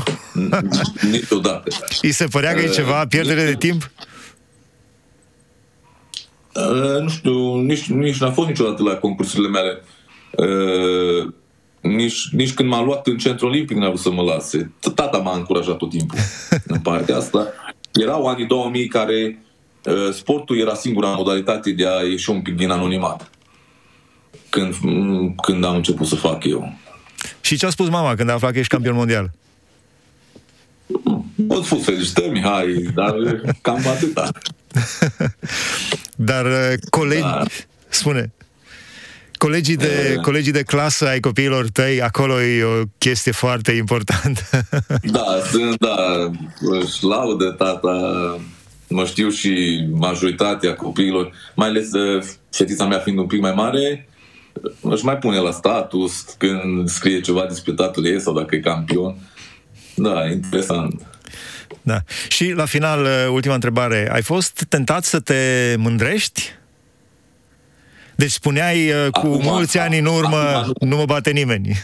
Niciodată. 1.10 1.76
Îi 2.02 2.12
se 2.20 2.26
părea 2.26 2.54
că 2.54 2.60
e 2.60 2.68
ceva 2.68 3.06
pierdere 3.06 3.44
de 3.44 3.54
timp? 3.54 3.90
Uh, 6.54 7.00
nu 7.00 7.08
știu, 7.08 7.60
nici, 7.60 7.86
nici 7.86 8.20
n-a 8.20 8.30
fost 8.30 8.48
niciodată 8.48 8.82
la 8.82 8.94
concursurile 8.94 9.48
mele. 9.48 9.82
Uh, 10.30 11.32
nici, 11.80 12.28
nici 12.30 12.54
când 12.54 12.68
m-a 12.68 12.82
luat 12.82 13.06
în 13.06 13.18
centru 13.18 13.46
olimpic 13.46 13.76
n-a 13.76 13.86
vrut 13.86 14.00
să 14.00 14.10
mă 14.10 14.22
lase. 14.22 14.72
Tata 14.94 15.18
m-a 15.18 15.36
încurajat 15.36 15.76
tot 15.76 15.90
timpul 15.90 16.18
în 16.66 16.80
partea 16.80 17.16
asta. 17.16 17.46
Erau 17.92 18.26
anii 18.26 18.46
2000 18.46 18.88
care 18.88 19.42
uh, 19.84 20.12
sportul 20.12 20.58
era 20.58 20.74
singura 20.74 21.08
modalitate 21.08 21.70
de 21.70 21.86
a 21.86 22.02
ieși 22.02 22.30
un 22.30 22.42
pic 22.42 22.56
din 22.56 22.70
anonimat. 22.70 23.30
Când, 24.48 24.74
când 25.42 25.64
am 25.64 25.74
început 25.74 26.06
să 26.06 26.14
fac 26.14 26.44
eu. 26.44 26.72
Și 27.40 27.56
ce 27.56 27.66
a 27.66 27.70
spus 27.70 27.88
mama 27.88 28.14
când 28.14 28.28
a 28.28 28.32
aflat 28.32 28.52
că 28.52 28.58
ești 28.58 28.72
campion 28.72 28.94
mondial? 28.94 29.30
Pot 31.48 31.64
spus 31.64 31.84
felicitări, 31.84 32.28
Mihai, 32.28 32.90
dar 32.94 33.14
cam 33.60 33.86
atâta. 33.86 34.30
dar 36.30 36.44
uh, 36.44 36.72
colegi... 36.90 37.20
Da. 37.20 37.42
Spune. 37.88 38.32
Colegii 39.38 39.76
de, 39.76 40.12
e... 40.12 40.20
colegii 40.20 40.52
de 40.52 40.62
clasă 40.62 41.08
ai 41.08 41.20
copiilor 41.20 41.68
tăi, 41.70 42.02
acolo 42.02 42.42
e 42.42 42.64
o 42.64 42.82
chestie 42.98 43.32
foarte 43.32 43.72
importantă. 43.72 44.40
da, 45.02 45.24
sunt, 45.50 45.78
da, 45.78 46.30
își 46.60 47.04
laudă 47.04 47.54
tata 47.58 47.90
mă 48.88 49.04
știu 49.04 49.28
și 49.28 49.84
majoritatea 49.90 50.74
copiilor, 50.74 51.32
mai 51.54 51.68
ales 51.68 51.92
uh, 51.92 52.24
fetița 52.50 52.86
mea 52.86 52.98
fiind 52.98 53.18
un 53.18 53.26
pic 53.26 53.40
mai 53.40 53.52
mare, 53.52 54.08
își 54.80 55.04
mai 55.04 55.16
pune 55.16 55.38
la 55.38 55.50
status 55.50 56.24
când 56.38 56.88
scrie 56.88 57.20
ceva 57.20 57.44
despre 57.48 57.72
tatăl 57.72 58.06
ei 58.06 58.20
sau 58.20 58.34
dacă 58.34 58.54
e 58.54 58.60
campion. 58.60 59.16
Da, 59.94 60.26
interesant. 60.30 61.06
Da. 61.82 61.98
Și 62.28 62.50
la 62.50 62.64
final, 62.64 63.02
uh, 63.02 63.28
ultima 63.32 63.54
întrebare. 63.54 64.10
Ai 64.12 64.22
fost 64.22 64.64
tentat 64.68 65.04
să 65.04 65.20
te 65.20 65.74
mândrești? 65.78 66.42
Deci 68.14 68.30
spuneai 68.30 68.88
uh, 68.88 69.10
cu 69.10 69.18
acum, 69.18 69.40
mulți 69.42 69.78
ani 69.78 69.98
în 69.98 70.06
urmă, 70.06 70.36
acum, 70.36 70.88
nu 70.88 70.96
mă 70.96 71.04
bate 71.04 71.30
nimeni. 71.30 71.76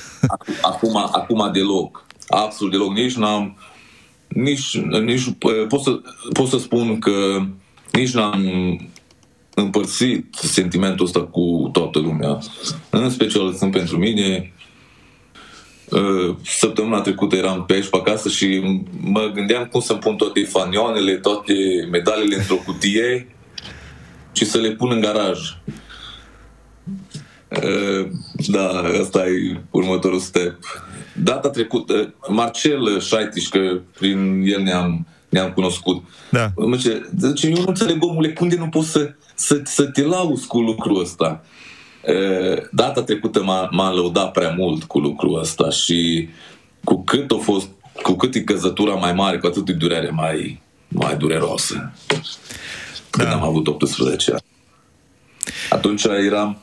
Acum, 0.63 0.97
acum 0.97 1.51
deloc. 1.53 2.07
Absolut 2.29 2.73
deloc. 2.73 2.93
Nici 2.93 3.15
n-am... 3.15 3.57
Nici, 4.29 4.79
nici 4.81 5.25
pot, 5.69 5.83
să, 5.83 6.01
pot 6.33 6.49
să 6.49 6.59
spun 6.59 6.99
că 6.99 7.43
nici 7.91 8.15
n-am 8.15 8.43
împărțit 9.55 10.35
sentimentul 10.35 11.05
ăsta 11.05 11.21
cu 11.21 11.71
toată 11.73 11.99
lumea. 11.99 12.39
În 12.91 13.11
special 13.11 13.55
sunt 13.55 13.73
pentru 13.73 13.97
mine. 13.97 14.53
Uh, 15.91 16.37
săptămâna 16.45 17.01
trecută 17.01 17.37
eram 17.37 17.65
pe 17.65 17.73
aici 17.73 17.89
pe 17.89 17.97
acasă 17.97 18.29
și 18.29 18.79
mă 19.01 19.31
gândeam 19.35 19.65
cum 19.65 19.81
să-mi 19.81 19.99
pun 19.99 20.17
toate 20.17 20.43
fanioanele, 20.43 21.17
toate 21.17 21.55
medalele 21.91 22.37
într-o 22.37 22.55
cutie 22.55 23.27
și 24.33 24.45
să 24.45 24.59
le 24.59 24.71
pun 24.71 24.91
în 24.91 25.01
garaj. 25.01 25.39
Uh, 27.49 28.09
da, 28.47 28.69
asta 29.01 29.27
e 29.27 29.61
următorul 29.71 30.19
step. 30.19 30.59
Data 31.23 31.49
trecută, 31.49 32.15
Marcel 32.29 33.01
Șaitiș, 33.01 33.49
că 33.49 33.81
prin 33.99 34.43
el 34.47 34.63
ne-am, 34.63 35.07
ne-am 35.29 35.53
cunoscut. 35.53 36.05
Da. 36.31 36.53
Mă 36.57 36.77
zice, 36.77 37.11
zice, 37.19 37.47
eu 37.47 37.53
nu 37.53 37.65
înțeleg, 37.67 38.03
omule, 38.03 38.33
cum 38.33 38.49
de 38.49 38.57
nu 38.57 38.69
poți 38.69 38.91
să, 38.91 39.15
să, 39.35 39.61
să 39.65 39.85
te 39.85 40.03
lauzi 40.03 40.47
cu 40.47 40.61
lucrul 40.61 41.01
ăsta? 41.01 41.45
Uh, 42.03 42.63
data 42.71 43.03
trecută 43.03 43.43
m-a, 43.43 43.69
m-a 43.71 43.93
lăudat 43.93 44.33
prea 44.33 44.55
mult 44.57 44.85
cu 44.85 44.99
lucrul 44.99 45.39
ăsta 45.41 45.71
și 45.71 46.29
cu 46.85 47.05
cât 47.05 47.31
a 47.31 47.37
fost, 47.37 47.69
cu 48.03 48.13
cât 48.13 48.35
e 48.35 48.41
căzătura 48.41 48.95
mai 48.95 49.13
mare, 49.13 49.39
cu 49.39 49.47
atât 49.47 49.69
e 49.69 49.73
durerea 49.73 50.13
mai, 50.13 50.63
mai 50.89 51.17
dureroasă. 51.17 51.93
Când 53.11 53.29
da. 53.29 53.35
am 53.35 53.43
avut 53.43 53.67
18 53.67 54.31
ani. 54.31 54.45
Atunci 55.71 56.05
eram 56.05 56.61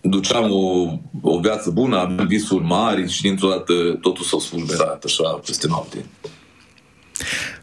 duceam 0.00 0.50
o, 0.50 0.98
o 1.22 1.40
viață 1.40 1.70
bună, 1.70 1.98
aveam 1.98 2.26
visuri 2.26 2.64
mari 2.64 3.10
și 3.10 3.22
dintr-o 3.22 3.48
dată 3.48 3.98
totul 4.00 4.24
s-a 4.24 4.38
spulberat 4.40 5.04
așa 5.04 5.40
peste 5.46 5.66
noapte. 5.66 6.04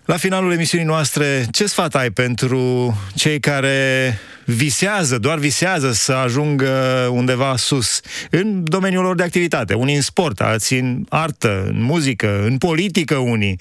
La 0.06 0.18
finalul 0.18 0.52
emisiunii 0.52 0.86
noastre, 0.86 1.46
ce 1.52 1.65
sfat 1.65 1.96
ai 1.96 2.10
pentru 2.10 2.94
cei 3.15 3.39
care 3.39 4.20
visează, 4.46 5.18
doar 5.18 5.38
visează 5.38 5.91
să 5.91 6.12
ajungă 6.12 6.70
undeva 7.12 7.56
sus 7.56 8.00
în 8.30 8.63
domeniul 8.63 9.04
lor 9.04 9.15
de 9.15 9.24
activitate, 9.24 9.74
unii 9.74 9.96
în 9.96 10.02
sport, 10.02 10.41
alții 10.41 10.80
în 10.80 11.06
artă, 11.10 11.65
în 11.68 11.82
muzică, 11.82 12.44
în 12.46 12.58
politică 12.58 13.15
unii. 13.15 13.60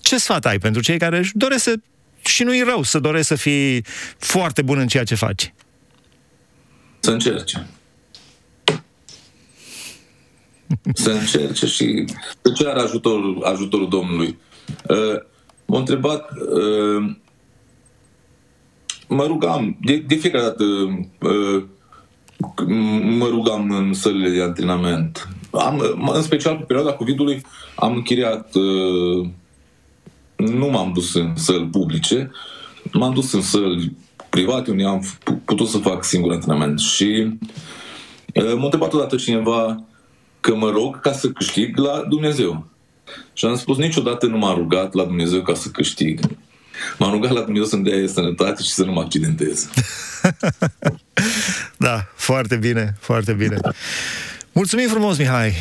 Ce 0.00 0.18
sfat 0.18 0.46
ai 0.46 0.58
pentru 0.58 0.82
cei 0.82 0.98
care 0.98 1.18
își 1.18 1.32
doresc 1.34 1.62
să 1.62 1.74
și 2.24 2.42
nu-i 2.42 2.62
rău 2.62 2.82
să 2.82 2.98
dorești 2.98 3.26
să 3.26 3.34
fii 3.34 3.84
foarte 4.18 4.62
bun 4.62 4.78
în 4.78 4.86
ceea 4.86 5.04
ce 5.04 5.14
faci. 5.14 5.54
Să 7.00 7.10
încerce. 7.10 7.66
să 10.94 11.10
încerce 11.10 11.66
și 11.66 12.04
de 12.42 12.52
ce 12.52 12.68
are 12.68 12.80
ajutorul, 12.80 13.44
ajutorul 13.44 13.88
Domnului. 13.88 14.38
Uh, 14.88 15.20
m-a 15.64 15.78
întrebat, 15.78 16.30
uh, 16.30 17.14
mă 19.08 19.24
rugam, 19.26 19.76
de, 19.80 19.96
de 19.96 20.14
fiecare 20.14 20.44
dată 20.44 20.64
uh, 21.20 21.64
mă 23.18 23.26
rugam 23.26 23.70
în 23.70 23.92
sălile 23.92 24.28
de 24.30 24.42
antrenament. 24.42 25.28
Am, 25.50 25.82
în 26.12 26.22
special 26.22 26.56
pe 26.56 26.62
perioada 26.62 26.92
COVID-ului 26.92 27.42
am 27.74 27.94
închiriat 27.94 28.54
uh, 28.54 29.28
nu 30.36 30.66
m-am 30.70 30.92
dus 30.92 31.14
în 31.14 31.36
săli 31.36 31.66
publice, 31.66 32.30
m-am 32.92 33.14
dus 33.14 33.32
în 33.32 33.42
săli 33.42 33.96
private 34.30 34.70
unde 34.70 34.84
am 34.84 35.02
putut 35.44 35.68
să 35.68 35.78
fac 35.78 36.04
singur 36.04 36.32
antrenament. 36.32 36.80
Și 36.80 37.38
uh, 38.34 38.54
m-a 38.56 38.64
întrebat 38.64 38.92
odată 38.92 39.16
cineva 39.16 39.84
că 40.40 40.54
mă 40.54 40.70
rog 40.70 41.00
ca 41.00 41.12
să 41.12 41.28
câștig 41.28 41.76
la 41.76 42.04
Dumnezeu. 42.08 42.66
Și 43.32 43.44
am 43.44 43.56
spus, 43.56 43.76
niciodată 43.76 44.26
nu 44.26 44.38
m-am 44.38 44.56
rugat 44.56 44.94
la 44.94 45.04
Dumnezeu 45.04 45.42
ca 45.42 45.54
să 45.54 45.68
câștig. 45.68 46.20
M-am 46.98 47.10
rugat 47.10 47.32
la 47.32 47.40
Dumnezeu 47.40 47.66
să-mi 47.66 47.84
dea 47.84 48.06
sănătate 48.06 48.62
și 48.62 48.70
să 48.70 48.84
nu 48.84 48.92
mă 48.92 49.00
accidentez. 49.00 49.68
da, 51.86 52.06
foarte 52.14 52.56
bine, 52.56 52.96
foarte 53.00 53.32
bine. 53.32 53.56
Mulțumim 54.52 54.88
frumos, 54.88 55.18
Mihai! 55.18 55.54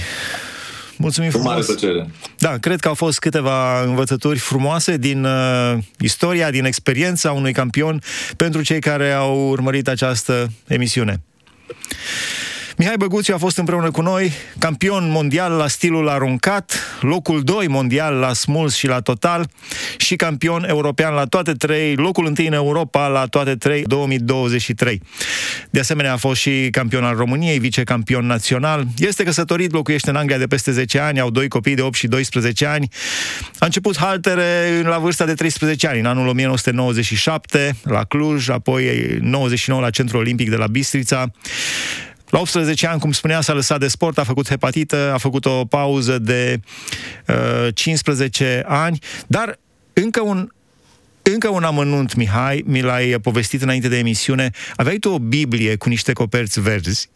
Mulțumim 0.98 1.30
frumos. 1.30 1.48
mare 1.48 1.64
plăcere. 1.66 2.10
Da, 2.38 2.58
cred 2.58 2.80
că 2.80 2.88
au 2.88 2.94
fost 2.94 3.20
câteva 3.20 3.84
învățături 3.84 4.40
frumoase 4.40 4.98
din 4.98 5.24
uh, 5.24 5.78
istoria, 6.00 6.52
din 6.52 6.66
experiența 6.66 7.32
unui 7.32 7.54
campion 7.54 8.02
pentru 8.38 8.62
cei 8.62 8.80
care 8.80 9.12
au 9.12 9.48
urmărit 9.48 9.88
această 9.88 10.52
emisiune. 10.68 11.22
Mihai 12.78 12.98
Băguțiu 12.98 13.34
a 13.34 13.38
fost 13.38 13.58
împreună 13.58 13.92
cu 13.92 14.02
noi 14.02 14.32
campion 14.60 15.10
mondial 15.10 15.52
la 15.52 15.68
stilul 15.68 16.10
aruncat, 16.10 16.80
locul 17.02 17.44
2 17.44 17.68
mondial 17.68 18.14
la 18.16 18.34
smuls 18.34 18.76
și 18.76 18.88
la 18.88 19.00
total 19.00 19.50
și 19.98 20.16
campion 20.16 20.66
european 20.68 21.14
la 21.14 21.26
toate 21.26 21.52
trei, 21.52 21.96
locul 21.96 22.26
1 22.26 22.34
în 22.38 22.54
Europa 22.54 23.08
la 23.08 23.26
toate 23.26 23.56
trei 23.56 23.84
2023. 23.84 25.02
De 25.70 25.80
asemenea 25.80 26.14
a 26.14 26.18
fost 26.18 26.42
și 26.42 26.68
campion 26.72 27.04
al 27.04 27.16
României, 27.16 27.60
vicecampion 27.60 28.26
național. 28.26 28.86
Este 28.98 29.24
căsătorit, 29.24 29.72
locuiește 29.72 30.10
în 30.10 30.16
Anglia 30.16 30.38
de 30.38 30.48
peste 30.48 30.72
10 30.72 31.00
ani, 31.00 31.20
au 31.20 31.30
doi 31.30 31.48
copii 31.48 31.76
de 31.76 31.82
8 31.82 31.96
și 31.96 32.08
12 32.08 32.66
ani. 32.66 32.90
A 33.60 33.66
început 33.66 33.98
haltere 33.98 34.82
la 34.84 34.98
vârsta 34.98 35.26
de 35.26 35.34
13 35.34 35.88
ani, 35.88 36.00
în 36.00 36.06
anul 36.06 36.28
1997 36.28 37.76
la 37.84 38.04
Cluj, 38.04 38.50
apoi 38.50 39.18
99 39.22 39.82
la 39.82 39.90
Centrul 39.90 40.20
Olimpic 40.20 40.50
de 40.50 40.56
la 40.56 40.68
Bistrița. 40.68 41.32
La 42.34 42.40
18 42.40 42.88
ani, 42.88 43.00
cum 43.00 43.12
spunea, 43.12 43.42
s-a 43.42 43.54
lăsat 43.54 43.80
de 43.80 43.88
sport, 43.88 44.18
a 44.18 44.24
făcut 44.24 44.50
hepatită, 44.50 45.12
a 45.14 45.18
făcut 45.18 45.46
o 45.46 45.66
pauză 45.66 46.20
de 46.20 46.60
uh, 47.28 47.74
15 47.74 48.64
ani, 48.68 49.00
dar 49.28 49.60
încă 49.94 50.22
un 50.22 50.50
încă 51.22 51.50
un 51.50 51.64
amănunt, 51.64 52.16
Mihai, 52.16 52.64
mi 52.66 52.82
l-ai 52.82 53.20
povestit 53.22 53.62
înainte 53.62 53.88
de 53.88 53.98
emisiune. 53.98 54.52
Aveai 54.76 54.98
tu 54.98 55.10
o 55.10 55.20
Biblie 55.20 55.76
cu 55.76 55.90
niște 55.90 56.14
coperți 56.14 56.62
verzi. 56.62 57.10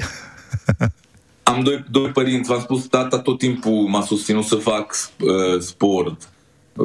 Am 1.43 1.63
doi, 1.63 1.85
doi 1.91 2.09
părinți, 2.09 2.49
v-am 2.49 2.61
spus, 2.61 2.85
tata 2.85 3.19
tot 3.19 3.37
timpul 3.37 3.87
m-a 3.87 4.01
susținut 4.01 4.43
să 4.43 4.55
fac 4.55 4.95
uh, 5.19 5.59
sport. 5.59 6.29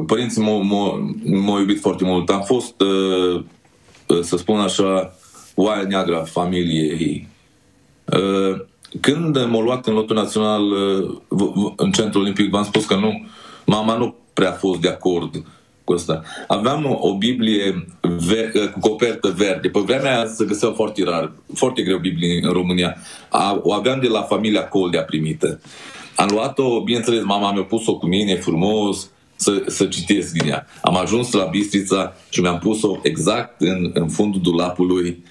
Părinții 0.07 0.43
m-au, 0.43 0.63
m-au, 0.63 1.17
m-au 1.25 1.59
iubit 1.59 1.81
foarte 1.81 2.05
mult. 2.05 2.31
Am 2.31 2.43
fost, 2.43 2.81
uh, 2.81 3.45
uh 4.07 4.23
să 4.23 4.37
spun 4.37 4.59
așa, 4.59 5.17
oaia 5.55 5.83
neagră 5.83 6.21
a 6.21 6.25
familiei 6.25 7.27
Uh, 7.27 7.32
când 9.01 9.45
m-a 9.47 9.61
luat 9.63 9.87
în 9.87 9.95
lotul 9.95 10.17
național 10.17 10.63
uh, 10.71 11.73
în 11.77 11.91
centrul 11.91 12.23
olimpic, 12.23 12.51
v-am 12.51 12.65
spus 12.65 12.85
că 12.85 12.95
nu, 12.95 13.27
mama 13.67 13.97
nu 13.97 14.15
prea 14.33 14.51
a 14.51 14.53
fost 14.53 14.81
de 14.81 14.89
acord 14.89 15.45
cu 15.85 15.93
asta. 15.93 16.23
Aveam 16.47 16.99
o 17.01 17.17
Biblie 17.17 17.87
ver- 18.01 18.55
uh, 18.55 18.69
cu 18.73 18.79
copertă 18.81 19.35
verde. 19.37 19.69
Pe 19.69 19.81
vremea 19.81 20.17
aia 20.17 20.27
se 20.27 20.45
găseau 20.45 20.73
foarte 20.73 21.05
rar, 21.05 21.33
foarte 21.55 21.83
greu 21.83 21.99
Biblie 21.99 22.41
în 22.43 22.53
România. 22.53 22.97
A, 23.29 23.61
o 23.63 23.73
aveam 23.73 24.01
de 24.01 24.09
la 24.09 24.23
familia 24.23 24.69
Coldea 24.69 25.03
primită. 25.03 25.61
Am 26.17 26.29
luat-o, 26.31 26.83
bineînțeles, 26.83 27.23
mama 27.23 27.53
mi-a 27.53 27.63
pus-o 27.63 27.97
cu 27.97 28.07
mine 28.07 28.35
frumos, 28.35 29.11
să, 29.37 29.63
să 29.67 29.85
citesc 29.85 30.33
din 30.33 30.49
ea. 30.49 30.67
Am 30.83 30.97
ajuns 30.97 31.33
la 31.33 31.45
Bistrița 31.45 32.13
și 32.31 32.41
mi-am 32.41 32.59
pus-o 32.59 32.99
exact 33.03 33.61
în, 33.61 33.91
în 33.95 34.09
fundul 34.09 34.41
dulapului 34.41 35.25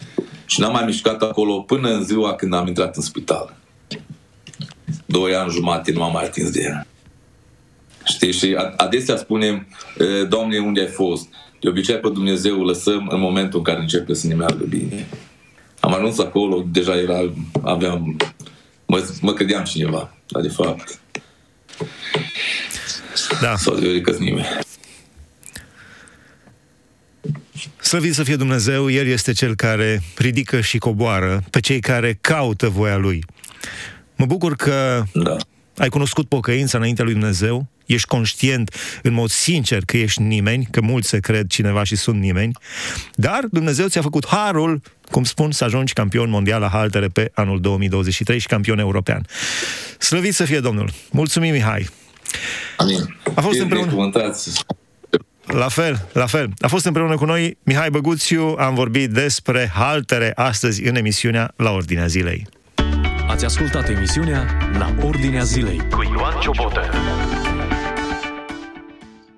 și 0.52 0.60
n-am 0.60 0.72
mai 0.72 0.86
mișcat 0.86 1.22
acolo 1.22 1.60
până 1.60 1.90
în 1.90 2.04
ziua 2.04 2.36
când 2.36 2.54
am 2.54 2.68
intrat 2.68 2.96
în 2.96 3.02
spital. 3.02 3.56
Doi 5.06 5.36
ani 5.36 5.52
jumate 5.52 5.92
nu 5.92 6.00
m-am 6.00 6.12
mai 6.12 6.24
atins 6.24 6.52
de 6.52 6.62
ea. 6.62 6.88
Știi? 8.04 8.32
Și 8.32 8.58
adesea 8.76 9.18
spunem, 9.18 9.68
Doamne, 10.30 10.60
unde 10.60 10.80
ai 10.80 10.88
fost? 10.88 11.28
De 11.60 11.70
obicei 11.70 11.96
pe 11.96 12.10
Dumnezeu 12.10 12.64
lăsăm 12.64 13.08
în 13.12 13.20
momentul 13.20 13.58
în 13.58 13.66
care 13.66 13.80
începe 13.80 14.14
să 14.14 14.28
ne 14.28 14.34
meargă 14.34 14.64
bine. 14.64 15.08
Am 15.80 15.94
ajuns 15.94 16.20
acolo, 16.20 16.66
deja 16.72 16.96
era, 16.96 17.34
aveam, 17.62 18.18
mă, 18.86 19.10
mă 19.22 19.34
credeam 19.34 19.64
cineva, 19.64 20.14
dar 20.28 20.42
de 20.42 20.50
fapt 20.50 21.00
da. 23.42 23.56
s-a 23.56 23.76
nimeni. 24.20 24.48
Slăvit 27.92 28.14
să 28.14 28.24
fie 28.24 28.36
Dumnezeu, 28.36 28.90
El 28.90 29.08
este 29.08 29.32
Cel 29.32 29.56
care 29.56 30.02
ridică 30.18 30.62
și 30.62 30.78
coboară 30.78 31.44
pe 31.50 31.60
cei 31.60 31.80
care 31.80 32.18
caută 32.22 32.70
voia 32.70 32.98
Lui. 32.98 33.26
Mă 34.16 34.26
bucur 34.26 34.56
că 34.56 35.04
da. 35.14 35.36
ai 35.78 35.90
cunoscut 35.90 36.28
pocăința 36.28 36.78
înaintea 36.78 37.04
lui 37.04 37.14
Dumnezeu, 37.14 37.68
ești 37.86 38.08
conștient 38.08 38.76
în 39.04 39.14
mod 39.14 39.30
sincer 39.30 39.82
că 39.86 39.98
ești 39.98 40.22
nimeni, 40.22 40.68
că 40.72 40.82
mulți 40.82 41.08
se 41.08 41.20
cred 41.20 41.48
cineva 41.48 41.84
și 41.84 41.96
sunt 41.96 42.20
nimeni, 42.20 42.52
dar 43.16 43.48
Dumnezeu 43.52 43.88
ți-a 43.88 44.02
făcut 44.02 44.28
harul, 44.28 44.82
cum 45.10 45.24
spun, 45.24 45.52
să 45.52 45.64
ajungi 45.64 45.94
campion 45.94 46.30
mondial 46.30 46.62
la 46.62 46.70
haltere 46.70 47.08
pe 47.08 47.32
anul 47.34 47.62
2023 47.62 48.40
și 48.40 48.48
campion 48.48 48.80
european. 48.80 49.26
Slăvit 49.98 50.34
să 50.34 50.44
fie 50.44 50.60
Domnul! 50.60 50.92
Mulțumim, 51.10 51.52
Mihai! 51.52 51.90
Amin. 52.78 53.18
A 53.36 53.42
fost 53.42 53.60
împreună... 53.60 54.12
La 55.46 55.68
fel, 55.68 56.08
la 56.14 56.26
fel. 56.26 56.50
A 56.60 56.68
fost 56.68 56.86
împreună 56.86 57.16
cu 57.16 57.26
noi 57.26 57.58
Mihai 57.64 57.90
Băguțiu, 57.90 58.56
am 58.60 58.76
vorbit 58.76 59.10
despre 59.10 59.72
haltere 59.74 60.32
astăzi 60.36 60.88
în 60.88 60.96
emisiunea 60.96 61.54
La 61.56 61.72
Ordinea 61.72 62.08
Zilei. 62.08 62.48
Ați 63.28 63.46
ascultat 63.46 63.90
emisiunea 63.90 64.46
La 64.78 64.96
Ordinea 65.04 65.44
Zilei 65.44 65.82
cu 65.90 66.04
Ioan 66.04 66.40
Ciobotă. 66.40 66.82